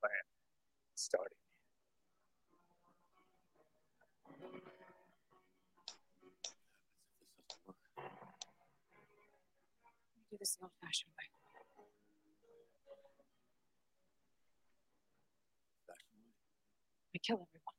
[0.00, 0.24] Plan
[0.94, 1.36] starting.
[10.16, 11.28] We do this old-fashioned way.
[17.12, 17.74] We kill everyone.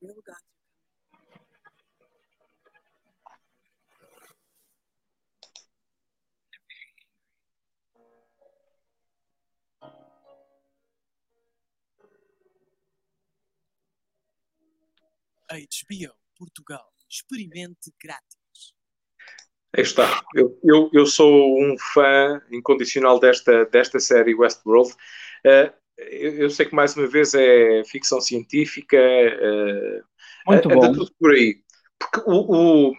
[0.00, 0.44] Real gods
[1.12, 1.18] are
[15.50, 15.68] coming.
[15.68, 16.92] HBO Portugal.
[17.10, 18.74] Experimente grátis.
[19.74, 20.22] Aí está.
[20.34, 24.92] Eu, eu, eu sou um fã incondicional desta, desta série Westworld.
[25.44, 30.02] Uh, eu, eu sei que mais uma vez é ficção científica, uh,
[30.46, 30.92] Muito bom.
[30.92, 31.56] tudo por aí.
[31.98, 32.94] Porque o, o-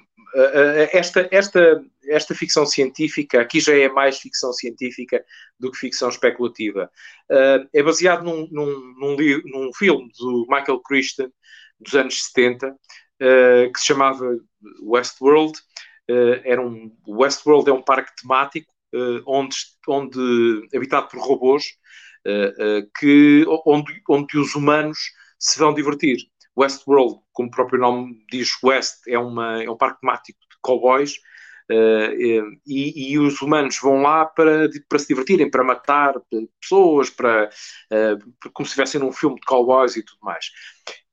[0.91, 5.23] esta, esta, esta ficção científica, aqui já é mais ficção científica
[5.59, 6.91] do que ficção especulativa.
[7.31, 11.31] Uh, é baseado num, num, num, num filme do Michael Crichton
[11.79, 14.37] dos anos 70, uh, que se chamava
[14.83, 15.57] Westworld.
[16.43, 18.73] Era um, Westworld é um parque temático
[19.27, 19.55] onde,
[19.87, 21.65] onde habitado por robôs
[22.99, 24.97] que, onde, onde os humanos
[25.39, 26.17] se vão divertir.
[26.57, 31.13] Westworld, como o próprio nome diz, West é, uma, é um parque temático de cowboys
[31.71, 36.15] uh, e, e, os humanos vão lá para, para se divertirem, para matar
[36.59, 37.49] pessoas, para,
[37.93, 40.47] uh, como se estivessem num filme de cowboys e tudo mais.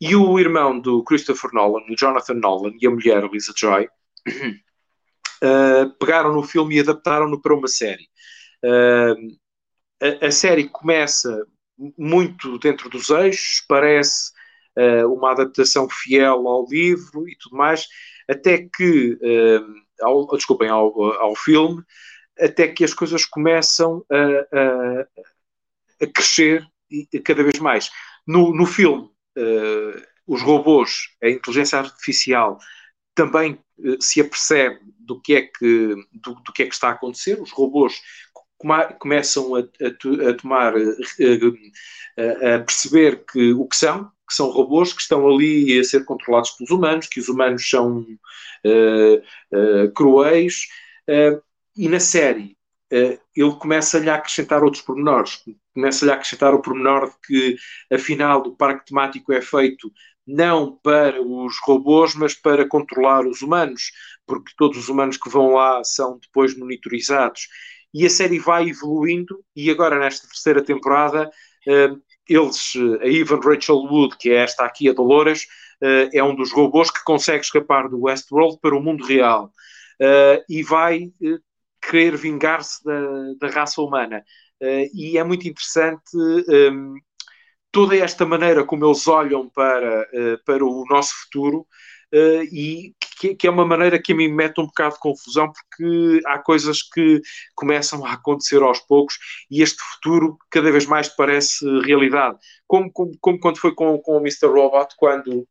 [0.00, 3.88] E o irmão do Christopher Nolan, o Jonathan Nolan, e a mulher, Lisa Joy,
[5.40, 8.08] Uh, pegaram no filme e adaptaram-no para uma série.
[8.64, 9.14] Uh,
[10.00, 11.46] a, série começa
[11.96, 14.32] muito dentro dos eixos, parece
[14.76, 17.86] uh, uma adaptação fiel ao livro e tudo mais,
[18.28, 19.18] até que,
[20.00, 21.80] ao, desculpem, ao, ao filme,
[22.38, 25.06] até que as coisas começam a, a,
[26.02, 26.66] a crescer
[27.24, 27.88] cada vez mais.
[28.26, 29.08] No, no filme,
[30.26, 32.58] os robôs, a inteligência artificial,
[33.14, 33.60] também
[34.00, 37.40] se apercebe do que é que, do, do que, é que está a acontecer.
[37.40, 38.00] Os robôs
[38.98, 44.92] começam a, a, a tomar, a, a, perceber que o que são, que são robôs
[44.92, 49.16] que estão ali a ser controlados pelos humanos, que os humanos são uh,
[49.52, 50.66] uh, cruéis.
[51.08, 51.40] Uh,
[51.76, 52.56] e na série
[52.90, 55.42] ele começa-lhe a acrescentar outros pormenores.
[55.74, 57.56] Começa-lhe a acrescentar o pormenor de que,
[57.92, 59.90] afinal, o parque temático é feito
[60.26, 63.92] não para os robôs, mas para controlar os humanos,
[64.26, 67.48] porque todos os humanos que vão lá são depois monitorizados.
[67.96, 71.30] E a série vai evoluindo, e agora nesta terceira temporada,
[71.66, 75.44] uh, eles, a Evan Rachel Wood, que é esta aqui, a Dolores,
[75.82, 79.50] uh, é um dos robôs que consegue escapar do Westworld para o mundo real
[80.46, 81.10] e vai
[81.80, 83.00] querer vingar-se da,
[83.40, 84.22] da, raça humana.
[84.92, 86.14] e é muito interessante.
[86.14, 86.96] Um,
[87.72, 90.06] toda esta maneira como eles olham para,
[90.44, 91.66] para o nosso futuro
[92.52, 96.20] e que, que, é uma maneira que a mim mete um bocado de confusão porque
[96.26, 97.20] há coisas que
[97.54, 99.18] começam a acontecer aos poucos
[99.50, 102.38] e este futuro cada vez mais parece realidade.
[102.66, 104.46] Como, como, como quando foi com, com o Mr.
[104.46, 105.48] Robot, quando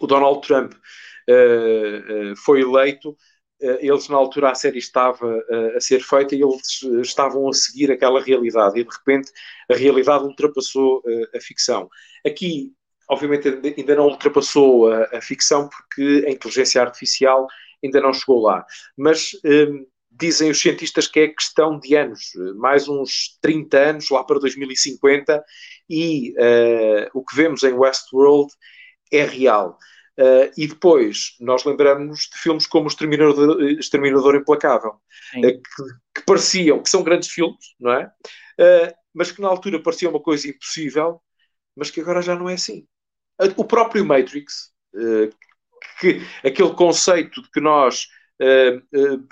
[0.00, 3.16] o Donald Trump uh, foi eleito,
[3.60, 7.90] eles na altura a série estava uh, a ser feita e eles estavam a seguir
[7.92, 9.30] aquela realidade e de repente
[9.70, 11.88] a realidade ultrapassou uh, a ficção.
[12.26, 12.72] Aqui,
[13.10, 17.46] obviamente, ainda não ultrapassou a, a, ficção porque a inteligência artificial
[17.84, 18.64] ainda não chegou lá,
[18.96, 24.22] mas um, dizem os cientistas que é questão de anos, mais uns 30 anos, lá
[24.22, 25.42] para 2050,
[25.88, 28.52] e uh, o que vemos em Westworld
[29.12, 29.76] é real.
[30.18, 35.60] Uh, e depois nós lembramos de filmes como o Exterminador, Exterminador Implacável, uh, que,
[36.14, 38.12] que, pareciam, que são grandes filmes, não é?
[38.60, 41.20] Uh, mas que na altura parecia uma coisa impossível,
[41.74, 42.86] mas que agora já não é assim.
[43.56, 44.70] O próprio Matrix,
[46.00, 48.08] que, aquele conceito de que nós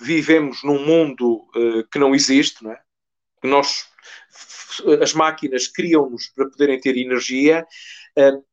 [0.00, 1.46] vivemos num mundo
[1.92, 2.80] que não existe, não é?
[3.40, 3.86] Que nós,
[5.02, 7.66] as máquinas criam-nos para poderem ter energia,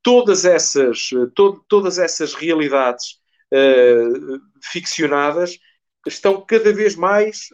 [0.03, 3.19] todas, essas, to, todas essas realidades
[4.61, 5.57] ficcionadas
[6.07, 7.49] estão cada vez mais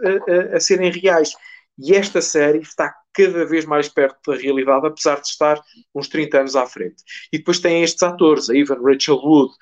[0.54, 1.34] a serem reais.
[1.80, 5.62] E esta série está cada vez mais perto da realidade, apesar de estar
[5.94, 7.04] uns 30 anos à frente.
[7.32, 9.54] E depois tem estes atores, a Evan Rachel Wood,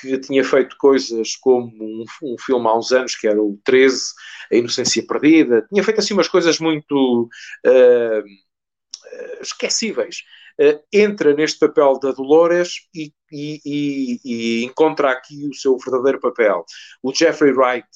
[0.00, 4.12] que tinha feito coisas como um, um, filme há uns anos, que era o 13,
[4.50, 7.28] A Inocência Perdida, tinha feito assim umas coisas muito
[7.66, 8.22] uh,
[9.40, 10.22] esquecíveis.
[10.60, 16.20] Uh, entra neste papel da Dolores e, e, e, e, encontra aqui o seu verdadeiro
[16.20, 16.64] papel.
[17.02, 17.88] O Jeffrey Wright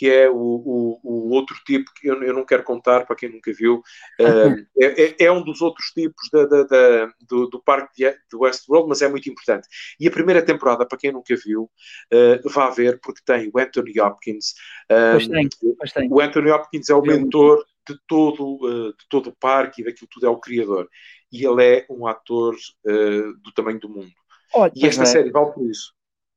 [0.00, 3.28] que é o, o, o outro tipo que eu, eu, não quero contar para quem
[3.28, 3.82] nunca viu,
[4.18, 8.34] uh, é, é, um dos outros tipos da, da, da, do, do parque de, de
[8.34, 9.68] Westworld, mas é muito importante.
[10.00, 14.00] E a primeira temporada, para quem nunca viu, uh, vá ver, porque tem o Anthony
[14.00, 14.54] Hopkins.
[14.90, 16.08] Um, pois tem, pois tem.
[16.10, 20.08] O Anthony Hopkins é o mentor de todo, uh, de todo o parque e daquilo
[20.10, 20.88] tudo é o criador.
[21.30, 24.10] E ele é um ator do tamanho do mundo.
[24.54, 25.06] Olha, e esta é.
[25.06, 25.92] série vale por isso.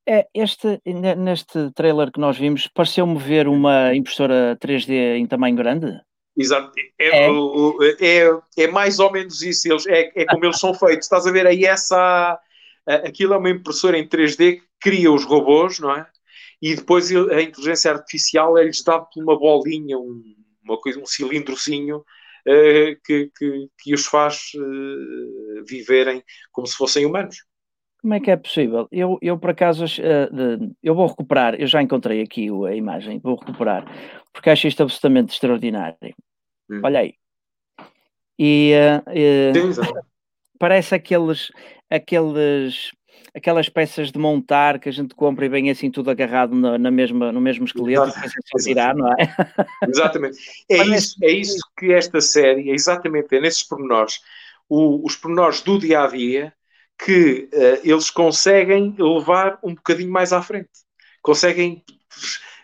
[0.08, 6.00] É, este, neste trailer que nós vimos, pareceu-me ver uma impressora 3D em tamanho grande.
[6.36, 7.30] Exato, é, é,
[8.02, 11.06] é, é mais ou menos isso, eles, é, é como eles são feitos.
[11.06, 12.40] Estás a ver aí essa.
[12.86, 16.06] Aquilo é uma impressora em 3D que cria os robôs, não é?
[16.62, 20.22] E depois a inteligência artificial é-lhes dado por uma bolinha, um,
[20.64, 27.06] uma coisa, um cilindrozinho uh, que, que, que, os faz uh, viverem como se fossem
[27.06, 27.38] humanos.
[28.04, 28.86] Como é que é possível?
[28.92, 33.38] Eu, eu por acaso, uh, eu vou recuperar, eu já encontrei aqui a imagem, vou
[33.38, 33.86] recuperar,
[34.34, 36.14] porque acho isto absolutamente extraordinário.
[36.70, 36.82] Hum.
[36.84, 37.14] Olha aí.
[38.38, 39.96] E uh,
[40.60, 41.50] parece aqueles,
[41.90, 42.92] aqueles,
[43.34, 46.92] aquelas peças de montar que a gente compra e vem assim tudo agarrado na, na
[46.92, 48.28] mesma, no mesmo esqueleto Exato.
[48.60, 49.16] e tirar, não é?
[49.88, 50.38] Exatamente.
[50.70, 54.20] É isso, é isso que esta série, é exatamente, é nesses pormenores.
[54.68, 56.54] O, os pormenores do dia a dia
[56.98, 60.70] que uh, eles conseguem levar um bocadinho mais à frente,
[61.22, 61.84] conseguem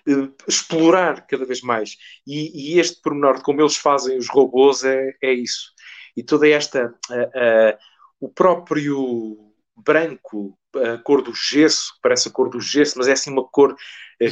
[0.07, 1.97] uh, explorar cada vez mais.
[2.25, 5.71] E, e, este pormenor de como eles fazem os robôs é, é isso.
[6.15, 6.93] E toda esta.
[7.09, 7.77] Uh,
[8.19, 13.31] o próprio branco, a cor do gesso, parece a cor do gesso, mas é assim
[13.31, 13.75] uma cor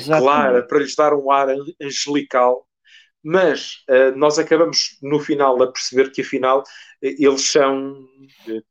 [0.06, 1.48] clara para lhes dar um ar
[1.82, 2.67] angelical.
[3.30, 3.84] Mas
[4.16, 6.64] nós acabamos no final a perceber que afinal
[7.02, 8.08] eles são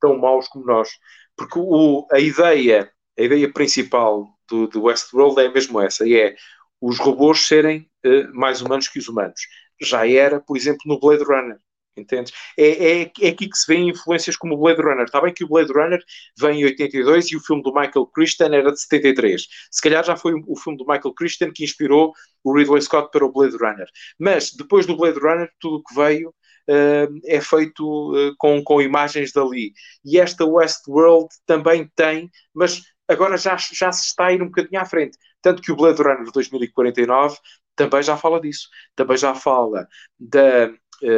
[0.01, 0.89] tão maus como nós
[1.37, 6.35] porque o, a ideia, a ideia principal do, do Westworld é mesmo essa, e é
[6.81, 9.41] os robôs serem uh, mais humanos que os humanos.
[9.81, 11.59] Já era, por exemplo, no Blade Runner.
[11.97, 12.33] Entendes?
[12.59, 15.05] É, é, é aqui que se vêem influências como o Blade Runner.
[15.05, 16.03] Está bem que o Blade Runner
[16.39, 19.47] vem em 82 e o filme do Michael Christian era de 73.
[19.71, 22.13] Se calhar já foi o filme do Michael Christian que inspirou
[22.45, 23.87] o Ridley Scott para o Blade Runner.
[24.19, 28.83] Mas depois do Blade Runner, tudo o que veio uh, é feito uh, com, com
[28.83, 29.73] imagens dali.
[30.05, 34.81] E esta Westworld também tem, mas agora já, já se está a ir um bocadinho
[34.81, 35.17] à frente.
[35.43, 37.37] Tanto que o Blade Runner 2049
[37.77, 38.69] também já fala disso.
[38.97, 39.87] Também já fala
[40.19, 40.73] da,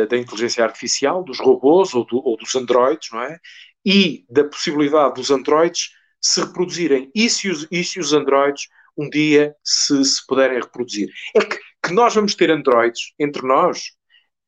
[0.08, 3.38] da inteligência artificial, dos robôs ou, do, ou dos androides, não é?
[3.84, 7.10] E da possibilidade dos androides se reproduzirem.
[7.14, 11.08] E se os, e se os androides um dia se, se puderem reproduzir?
[11.34, 13.92] É que, que nós vamos ter androides entre nós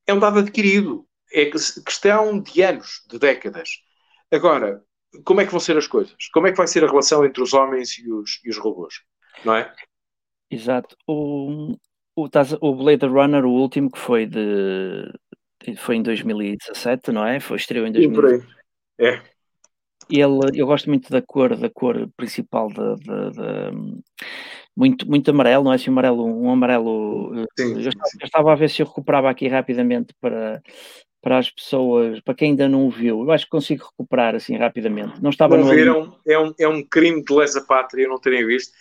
[0.06, 1.06] é um dado adquirido.
[1.32, 3.70] É questão de anos, de décadas.
[4.32, 4.82] Agora,
[5.24, 6.16] como é que vão ser as coisas?
[6.32, 8.94] Como é que vai ser a relação entre os homens e os, e os robôs?
[9.44, 9.72] Não é?
[10.50, 10.96] Exato.
[11.06, 11.76] O,
[12.16, 12.28] o,
[12.60, 15.12] o Blade Runner, o último, que foi de
[15.76, 17.40] foi em 2017, não é?
[17.40, 18.46] Foi estreou em 2017.
[18.98, 19.22] É.
[20.08, 23.72] Ele, eu gosto muito da cor, da cor principal da, da, da
[24.76, 27.32] muito, muito amarelo, não é assim amarelo, um amarelo.
[27.40, 30.60] Eh, sim, eu, estava, eu, estava, a ver se eu recuperava aqui rapidamente para,
[31.22, 33.22] para as pessoas, para quem ainda não o viu.
[33.22, 35.22] Eu acho que consigo recuperar assim rapidamente.
[35.22, 36.16] Não estava não no viram?
[36.26, 38.72] É um, é um crime de lesa pátria não terem visto.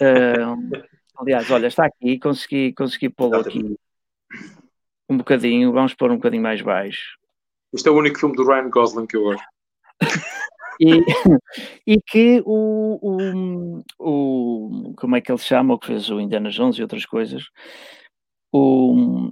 [0.00, 0.82] Uh,
[1.16, 3.76] aliás, olha, está aqui, consegui, consegui pô-lo aqui
[5.08, 5.72] um bocadinho.
[5.72, 7.18] Vamos pôr um bocadinho mais baixo.
[7.72, 9.44] Este é o único filme do Ryan Gosling que eu gosto.
[10.78, 11.00] E,
[11.86, 15.72] e que o, o, o, Como é que ele se chama?
[15.72, 17.44] O que fez o Indiana Jones e outras coisas.
[18.52, 19.30] O,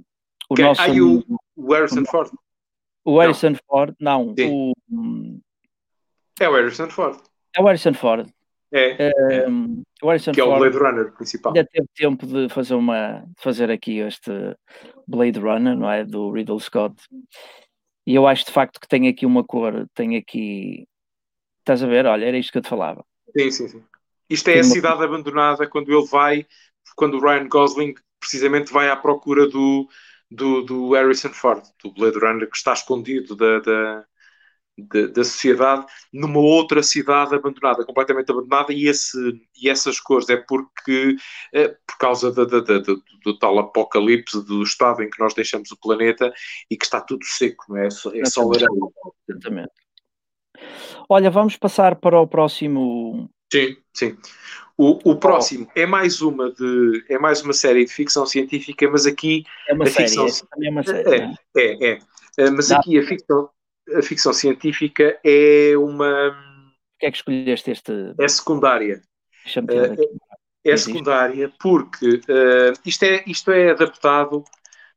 [0.49, 0.81] o nosso.
[0.81, 1.23] Aí o,
[1.55, 2.31] o Harrison o, Ford.
[3.03, 3.59] O Harrison não.
[3.67, 4.33] Ford, não.
[4.39, 4.73] O,
[6.39, 7.19] é o Harrison Ford.
[7.55, 8.27] É o Harrison Ford.
[8.71, 9.07] É.
[9.07, 9.45] é.
[10.05, 11.53] O Harrison que é o Blade Runner principal.
[11.55, 14.31] Ainda teve tempo de fazer, uma, de fazer aqui este
[15.07, 16.05] Blade Runner, não é?
[16.05, 16.95] Do Riddle Scott.
[18.07, 20.87] E eu acho de facto que tem aqui uma cor, tem aqui
[21.65, 22.05] Estás a ver?
[22.05, 23.03] Olha, era isto que eu te falava.
[23.35, 23.83] Sim, sim, sim.
[24.29, 26.45] Isto é a cidade abandonada quando ele vai,
[26.95, 29.89] quando o Ryan Gosling precisamente vai à procura do,
[30.29, 34.05] do, do Harrison Ford, do Blade Runner, que está escondido da, da,
[34.77, 39.17] de, da sociedade numa outra cidade abandonada, completamente abandonada, e, esse,
[39.61, 41.15] e essas cores é porque,
[41.53, 45.33] é, por causa da, da, da, do, do, tal apocalipse do estado em que nós
[45.33, 46.33] deixamos o planeta
[46.69, 47.87] e que está tudo seco, não é?
[47.87, 48.67] É só areia.
[49.29, 49.71] Exatamente.
[51.09, 53.29] Olha, vamos passar para o próximo.
[53.51, 54.17] Sim, sim.
[54.77, 55.79] O, o próximo oh.
[55.79, 59.85] é mais uma de é mais uma série de ficção científica, mas aqui é uma
[59.85, 61.15] série, ficção, é, é uma série.
[61.15, 61.99] É, é, é,
[62.37, 62.49] é.
[62.51, 62.77] Mas Dá.
[62.77, 63.49] aqui a ficção,
[63.93, 66.29] a ficção científica é uma.
[66.29, 67.91] O que é que escolheste este?
[68.19, 69.01] É secundária.
[69.57, 70.19] Uh,
[70.63, 74.43] é secundária porque uh, isto, é, isto é adaptado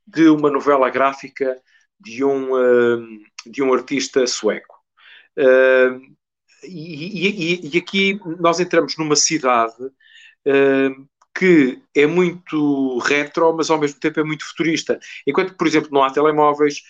[0.07, 1.61] de uma novela gráfica
[2.01, 3.07] de um, uh,
[3.45, 4.79] de um artista sueco.
[6.65, 9.77] E, e, e, aqui nós entramos numa cidade
[11.33, 14.99] que é muito retro, mas ao mesmo tempo é muito futurista.
[15.25, 16.83] Enquanto, por exemplo, não há telemóveis,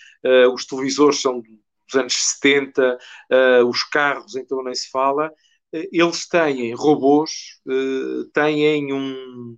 [0.51, 1.43] os televisores são
[1.89, 2.97] dos anos 70, uh,
[3.33, 9.57] eh, os carros então nem se fala, uh, eles têm robôs, uh, têm um,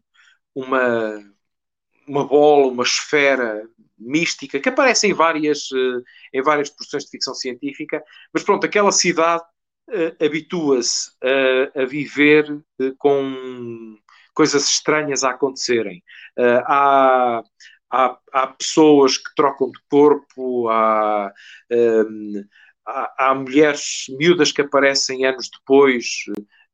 [0.56, 1.20] uma,
[2.08, 3.68] uma bola, uma esfera
[3.98, 5.70] mística que aparece em várias,
[6.34, 8.04] em várias produções de ficção científica,
[8.34, 9.44] mas pronto, aquela cidade
[10.20, 11.12] habitua-se
[11.76, 12.48] a, a viver
[12.98, 13.96] com
[14.34, 16.02] coisas estranhas a acontecerem.
[16.66, 17.44] há,
[17.92, 21.32] há, há pessoas que trocam de corpo, há,
[21.72, 22.46] um,
[22.88, 26.06] há, há, mulheres miúdas que aparecem anos depois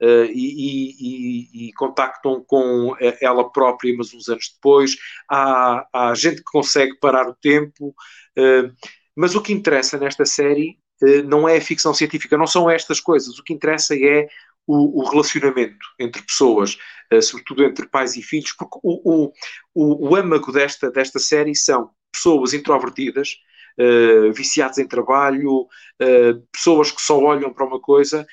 [0.02, 4.96] uh, e, e, e, contactam com ela própria, mas uns anos depois.
[5.30, 7.96] Há, há gente que consegue parar o tempo.
[8.38, 8.72] Uh,
[9.16, 13.00] mas o que interessa nesta série uh, não é a ficção científica, não são estas
[13.00, 13.40] coisas.
[13.40, 14.28] O que interessa é
[14.68, 16.78] o, o relacionamento entre pessoas,
[17.12, 19.32] uh, sobretudo entre pais e filhos, porque o,
[19.74, 23.38] o, o, âmago desta, desta série são pessoas introvertidas,
[23.80, 28.28] uh, viciadas em trabalho, uh, pessoas que só olham para uma coisa,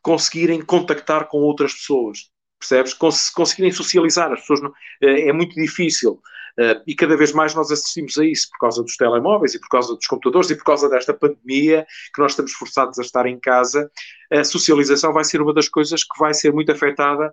[0.00, 2.30] conseguirem contactar com outras pessoas.
[2.58, 2.94] Percebes?
[2.94, 4.32] Cons conseguirem socializar.
[4.32, 6.22] As pessoas não, é muito difícil.
[6.58, 9.68] Uh, e cada vez mais nós assistimos a isso por causa dos telemóveis e por
[9.68, 13.38] causa dos computadores e por causa desta pandemia que nós estamos forçados a estar em
[13.38, 13.90] casa.
[14.30, 17.32] A socialização vai ser uma das coisas que vai ser muito afetada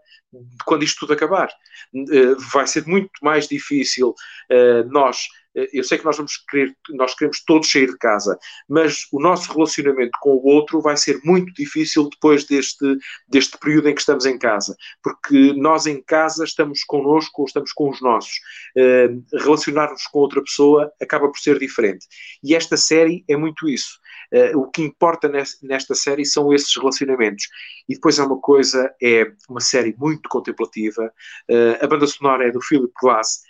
[0.65, 1.49] quando isto tudo acabar.
[1.93, 5.27] Uh, vai ser muito mais difícil uh, nós
[5.73, 8.37] eu sei que nós vamos querer, nós queremos todos sair de casa,
[8.67, 13.89] mas o nosso relacionamento com o outro vai ser muito difícil depois deste, deste período
[13.89, 18.33] em que estamos em casa, porque nós em casa estamos connosco estamos com os nossos.
[18.75, 22.05] Uh, Relacionar-nos com outra pessoa acaba por ser diferente.
[22.43, 23.99] E esta série é muito isso.
[24.33, 25.29] Uh, o que importa
[25.63, 27.47] nesta série são esses relacionamentos.
[27.87, 31.11] E depois há uma coisa, é uma série muito contemplativa.
[31.49, 33.48] Uh, a banda sonora é do Philip Glass, eh,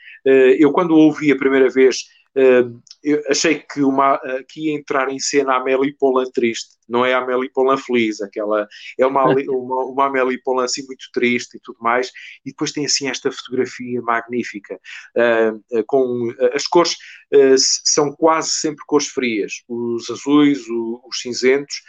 [0.60, 2.04] eu, quando ouvi a primeira vez,
[2.36, 2.64] eh,
[3.28, 7.14] achei que, uma, eh, que ia entrar em cena a Amélie Polan triste, não é
[7.14, 8.68] a Amélie Polan feliz, aquela,
[9.00, 12.10] é uma, uma, uma Amélie Polan assim muito triste e tudo mais,
[12.46, 14.80] e depois tem assim esta fotografia magnífica,
[15.88, 16.96] com as cores
[17.84, 21.82] são quase sempre cores frias, os azuis, os cinzentos,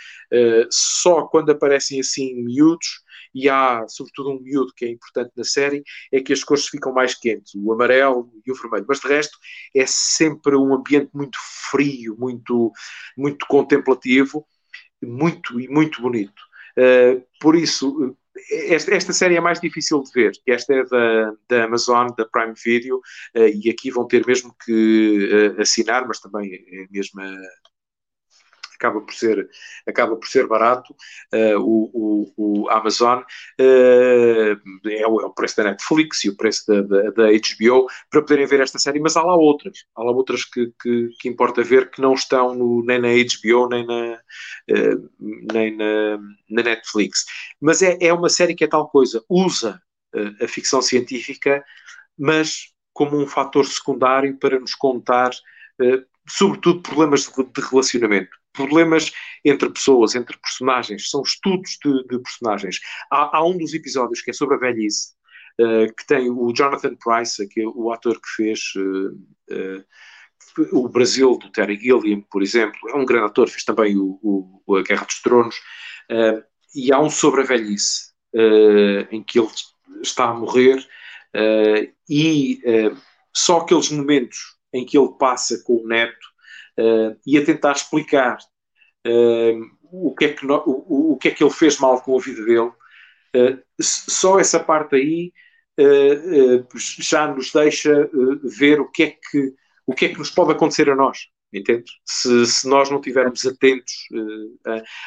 [0.70, 3.02] só quando aparecem assim miúdos,
[3.34, 5.82] e há, sobretudo, um miúdo que é importante na série,
[6.12, 8.86] é que as cores ficam mais quentes, o amarelo e o vermelho.
[8.88, 9.38] Mas de resto
[9.74, 11.38] é sempre um ambiente muito
[11.70, 12.72] frio, muito,
[13.16, 14.46] muito contemplativo,
[15.02, 16.42] muito e muito bonito.
[16.78, 18.16] Uh, por isso,
[18.50, 22.54] esta, esta, série é mais difícil de ver, esta é da, da Amazon, da Prime
[22.64, 22.98] Video,
[23.36, 27.24] uh, e aqui vão ter mesmo que uh, assinar, mas também é a mesma
[28.80, 29.48] acaba por ser,
[29.86, 30.94] acaba por ser barato,
[31.34, 36.36] uh, o, o, o, Amazon uh, é, o, é, o, preço da Netflix e o
[36.36, 40.02] preço da, da, da, HBO para poderem ver esta série, mas há lá outras, há
[40.02, 43.86] lá outras que, que, que importa ver que não estão no, nem na HBO nem
[43.86, 44.14] na,
[44.70, 45.10] uh,
[45.52, 47.26] nem na, na, Netflix.
[47.60, 49.80] Mas é, é uma série que é tal coisa, usa
[50.42, 51.62] a ficção científica,
[52.18, 55.30] mas como um fator secundário para nos contar
[56.28, 59.12] sobretudo problemas de relacionamento, problemas
[59.44, 62.80] entre pessoas, entre personagens, são estudos de, de personagens.
[63.10, 65.12] Há, há, um dos episódios que é sobre a velhice,
[65.60, 69.10] uh, que tem o Jonathan Price, que é o ator que fez uh,
[69.54, 69.84] uh,
[70.72, 74.76] o Brasil do Terry Gilliam, por exemplo, é um grande ator, fez também o, o
[74.76, 75.56] a Guerra dos Tronos,
[76.74, 78.10] e há um sobre a velhice,
[79.12, 79.48] em que ele
[80.02, 80.84] está a morrer,
[82.08, 82.60] e
[83.32, 86.26] só aqueles momentos em que ele passa com o neto
[86.78, 88.38] uh, e a tentar explicar
[89.06, 92.16] uh, o, que é que no, o, o, que é que ele fez mal com
[92.16, 92.72] a vida dele.
[93.34, 95.32] Uh, só essa parte aí
[96.98, 98.10] já nos deixa
[98.44, 99.54] ver o que, é que,
[99.86, 101.28] o que é que nos pode acontecer a nós.
[102.04, 103.94] Se, se nós não estivermos atentos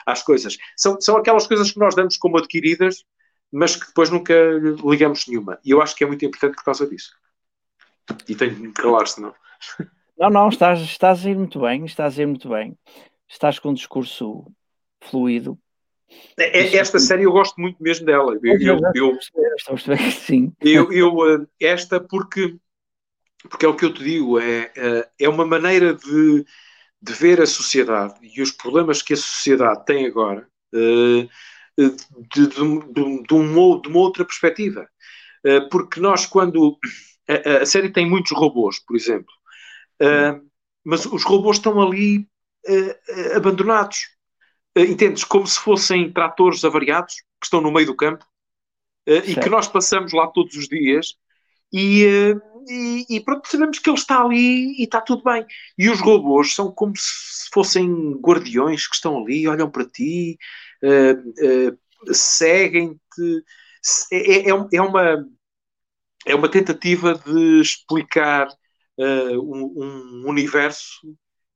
[0.04, 0.58] às coisas.
[0.76, 3.06] São, são aquelas coisas que nós damos como adquiridas,
[3.52, 4.34] mas que depois nunca
[4.84, 5.60] ligamos nenhuma.
[5.64, 7.12] E eu acho que é muito importante por causa disso.
[8.28, 9.34] E tenho de me calar, senão.
[10.18, 12.78] Não, não, estás, estás a ir muito bem, estás a ir muito bem.
[13.28, 14.46] Estás com um discurso
[15.02, 15.58] fluido.
[16.38, 18.38] É, é, esta série eu gosto muito mesmo dela.
[18.42, 19.18] Eu, eu, eu.
[20.62, 22.56] Eu, eu, esta porque,
[23.50, 24.72] porque é o que eu te digo, é,
[25.20, 26.46] é uma maneira de,
[27.02, 31.28] de ver a sociedade e os problemas que a sociedade tem agora de,
[31.78, 34.88] de, de, de uma, de uma outra perspectiva.
[35.72, 36.78] Porque nós, quando.
[37.28, 39.34] A, a série tem muitos robôs, por exemplo,
[40.84, 42.28] mas os robôs estão ali
[43.36, 44.14] abandonados
[44.78, 45.24] uh, entendes?
[45.24, 48.26] Como se fossem tratores avariados que estão no meio do campo
[49.08, 51.16] uh, e que nós passamos lá todos os dias
[51.72, 55.46] e, uh, e, e pronto, percebemos que ele está ali e está tudo bem.
[55.78, 60.38] E os robôs são como se fossem guardiões que estão ali, olham para ti,
[62.12, 63.44] seguem-te.
[64.12, 65.28] É, é, é, uma,
[66.26, 68.48] é uma tentativa de explicar
[68.98, 69.74] um,
[70.24, 71.02] um universo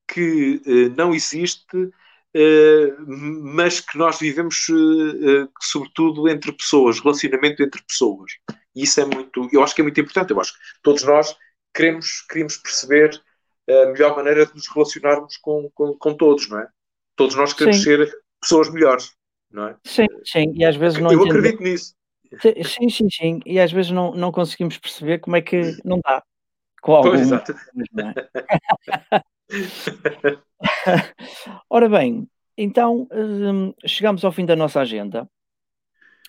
[0.08, 0.62] que
[0.96, 1.92] não existe
[2.34, 4.68] eh, mas que nós vivemos,
[5.62, 8.32] sobretudo, entre pessoas, relacionamento entre pessoas.
[8.76, 10.32] E isso é muito, eu acho que é muito importante.
[10.32, 11.36] Eu acho que todos nós
[11.74, 13.20] queremos, queremos perceber
[13.70, 16.68] a melhor maneira de nos relacionarmos com, com, com todos, não é?
[17.16, 17.84] Todos nós queremos sim.
[17.84, 19.12] ser pessoas melhores,
[19.52, 19.76] não é?
[19.84, 21.38] Sim, sim, e às vezes não Eu entendo...
[21.38, 21.96] acredito nisso.
[22.66, 26.22] Sim, sim, sim, e às vezes não, não conseguimos perceber como é que não dá.
[26.82, 27.10] Com algum...
[27.10, 27.54] Pois, exato.
[27.98, 28.14] É?
[31.70, 32.28] Ora bem,
[32.58, 35.30] então hum, chegamos ao fim da nossa agenda.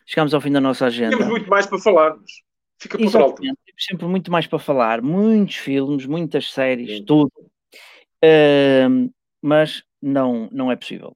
[0.07, 1.16] Chegamos ao fim da nossa agenda.
[1.16, 2.43] Temos muito mais para falarmos.
[2.81, 3.43] Fica por alto.
[3.43, 5.03] Temos sempre muito mais para falar.
[5.03, 7.05] Muitos filmes, muitas séries, Sim.
[7.05, 7.33] tudo.
[8.25, 9.12] Uh,
[9.43, 11.15] mas não, não é possível.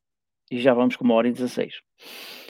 [0.50, 1.80] E já vamos com uma hora e 16.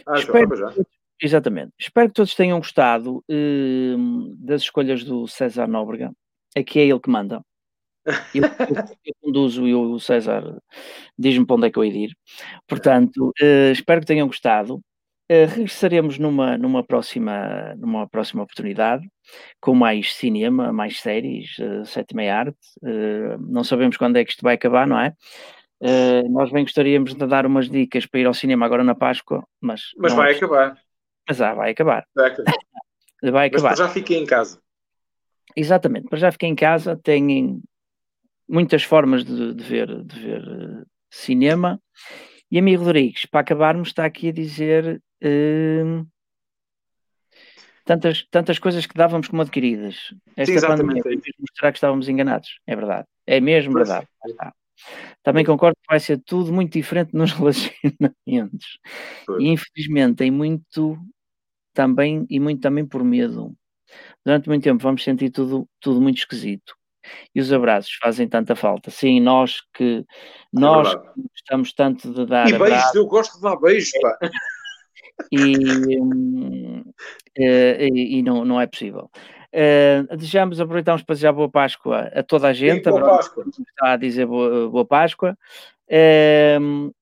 [0.06, 0.82] Ah, Espero já, já.
[1.20, 1.72] Exatamente.
[1.78, 6.12] Espero que todos tenham gostado uh, das escolhas do César Nóbrega.
[6.56, 7.42] Aqui é ele que manda.
[8.34, 10.58] Eu, eu conduzo e o César
[11.16, 12.16] diz-me para onde é que eu ia ir.
[12.66, 14.82] Portanto, uh, espero que tenham gostado.
[15.30, 19.08] Uh, regressaremos numa, numa, próxima, numa próxima oportunidade
[19.60, 22.58] com mais cinema, mais séries, uh, sétima arte.
[22.82, 25.14] Uh, não sabemos quando é que isto vai acabar, não é?
[26.30, 29.90] nós bem gostaríamos de dar umas dicas para ir ao cinema agora na Páscoa, mas.
[29.96, 30.36] Mas vai é...
[30.36, 30.78] acabar.
[31.28, 32.04] Mas ah, vai acabar.
[32.14, 32.52] Vai acabar.
[33.20, 33.70] vai acabar.
[33.70, 34.60] Mas já fiquei em casa.
[35.56, 37.62] Exatamente, para já fiquei em casa, têm
[38.48, 41.81] muitas formas de, de ver, de ver uh, cinema.
[42.51, 46.06] E amigo Rodrigues, para acabarmos, está aqui a dizer uh,
[47.85, 50.14] tantas, tantas coisas que dávamos como adquiridas.
[50.36, 52.60] Esta Sim, pandemia vai mostrar que estávamos enganados.
[52.66, 53.06] É verdade.
[53.27, 54.06] É mesmo verdade.
[55.23, 58.78] Também concordo que vai ser tudo muito diferente nos relacionamentos.
[59.39, 60.98] E infelizmente tem muito
[61.73, 63.55] também, e muito também por medo.
[64.24, 66.74] Durante muito tempo vamos sentir tudo, tudo muito esquisito
[67.34, 68.90] e os abraços fazem tanta falta.
[68.90, 70.14] Sim, nós que é
[70.52, 74.18] nós que gostamos tanto de dar e beijos, abraços, eu gosto de dar beijos, pá.
[75.30, 75.54] E,
[77.38, 79.10] eh, e, e, não, não é possível.
[79.54, 82.84] Uh, desejamos, aproveitamos para desejar boa Páscoa a toda a gente.
[82.84, 83.44] Sim, boa Páscoa.
[83.46, 85.36] Está a dizer boa, boa Páscoa.
[85.88, 86.92] Uh,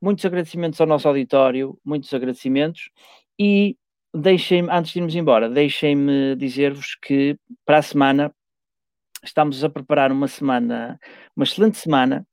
[0.00, 2.90] muitos agradecimentos ao nosso auditório, muitos agradecimentos.
[3.38, 3.76] E
[4.14, 8.34] deixem-me, antes de irmos embora, deixem-me dizer-vos que para a semana
[9.22, 10.98] estamos a preparar uma semana,
[11.36, 12.26] uma excelente semana.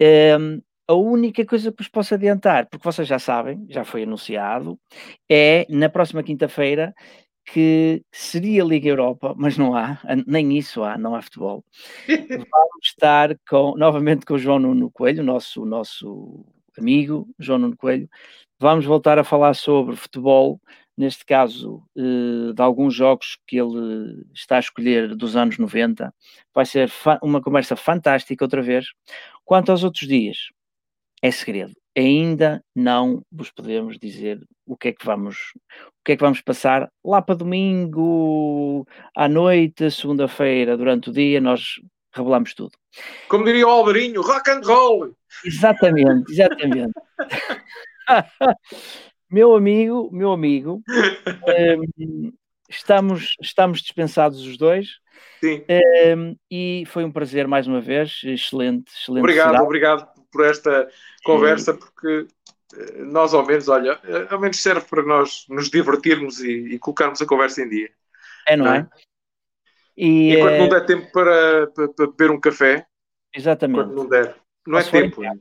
[0.00, 4.04] Um, ehm, a única coisa que vos posso adiantar, porque vocês já sabem, já foi
[4.04, 4.80] anunciado,
[5.30, 6.94] é na próxima quinta-feira
[7.44, 11.64] que seria Liga Europa, mas não há, nem isso há, não há futebol.
[12.08, 16.44] Vamos estar com, novamente com o João Nuno Coelho, nosso, nosso
[16.78, 18.08] amigo João Nuno Coelho.
[18.58, 20.60] Vamos voltar a falar sobre futebol,
[20.98, 26.12] neste caso, eh, de alguns jogos que ele está a escolher dos anos 90.
[26.52, 26.90] Vai ser
[27.22, 28.86] uma conversa fantástica outra vez.
[29.44, 30.48] Quanto aos outros dias,
[31.22, 31.72] é segredo.
[31.96, 35.36] Ainda não vos podemos dizer o que é que vamos,
[35.88, 41.40] o que é que vamos passar lá para domingo à noite, segunda-feira, durante o dia,
[41.40, 41.80] nós
[42.12, 42.72] revelamos tudo.
[43.28, 45.14] Como diria o Alvarinho, rock and roll!
[45.44, 46.92] Exatamente, exatamente.
[49.30, 52.32] meu amigo, meu amigo, um,
[52.68, 54.98] estamos, estamos dispensados os dois.
[55.40, 55.64] Sim.
[56.16, 59.20] Um, e foi um prazer mais uma vez, excelente, excelente.
[59.20, 60.88] Obrigado, obrigado por esta
[61.24, 62.26] conversa, porque
[62.76, 66.78] eh, nós ao menos, olha, eh, ao menos serve para nós nos divertirmos e, e
[66.78, 67.90] colocarmos a conversa em dia.
[68.46, 68.78] É, não, não é?
[68.78, 68.88] é?
[69.96, 72.86] E, Enquanto não der tempo para, para, para beber um café,
[73.34, 73.80] Exatamente.
[73.80, 74.36] quando não der.
[74.66, 75.22] Não é tempo.
[75.22, 75.40] casa.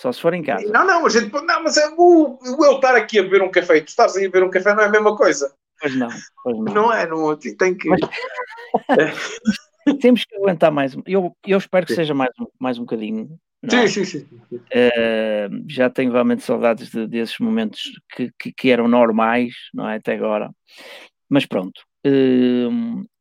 [0.00, 0.66] Só se for em casa.
[0.72, 1.44] Não, não, a gente pode.
[1.44, 4.16] Não, mas é o, o eu estar aqui a beber um café e tu estás
[4.16, 5.52] aí a beber um café não é a mesma coisa.
[5.78, 6.08] Pois não,
[6.42, 6.64] pois não.
[6.72, 7.36] Não é, não.
[7.36, 7.86] Tem que.
[7.86, 8.00] Mas-
[10.00, 10.96] Temos que aguentar mais.
[10.96, 11.96] um- Eu, eu espero que Sim.
[11.96, 13.38] seja mais, um- mais um bocadinho.
[13.62, 13.86] é?
[13.88, 14.28] Sim, sim, sim.
[14.70, 17.82] Eh, já tenho realmente saudades de- desses momentos
[18.14, 19.96] que, que, que eram normais, não é?
[19.96, 20.50] Até agora.
[21.28, 21.82] Mas pronto.
[22.04, 22.66] Eh,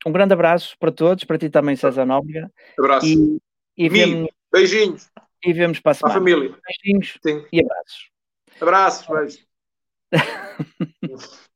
[0.06, 3.06] um grande abraço para todos, para ti também, César Nóbrega, Abraço.
[3.06, 3.38] e,
[3.77, 5.10] e, vemos, Beijinhos
[5.43, 6.13] e vemos para a semana.
[6.13, 6.55] família.
[6.83, 7.45] Beijinhos Sim.
[7.51, 8.09] e abraços.
[8.59, 9.47] Abraços, beijos.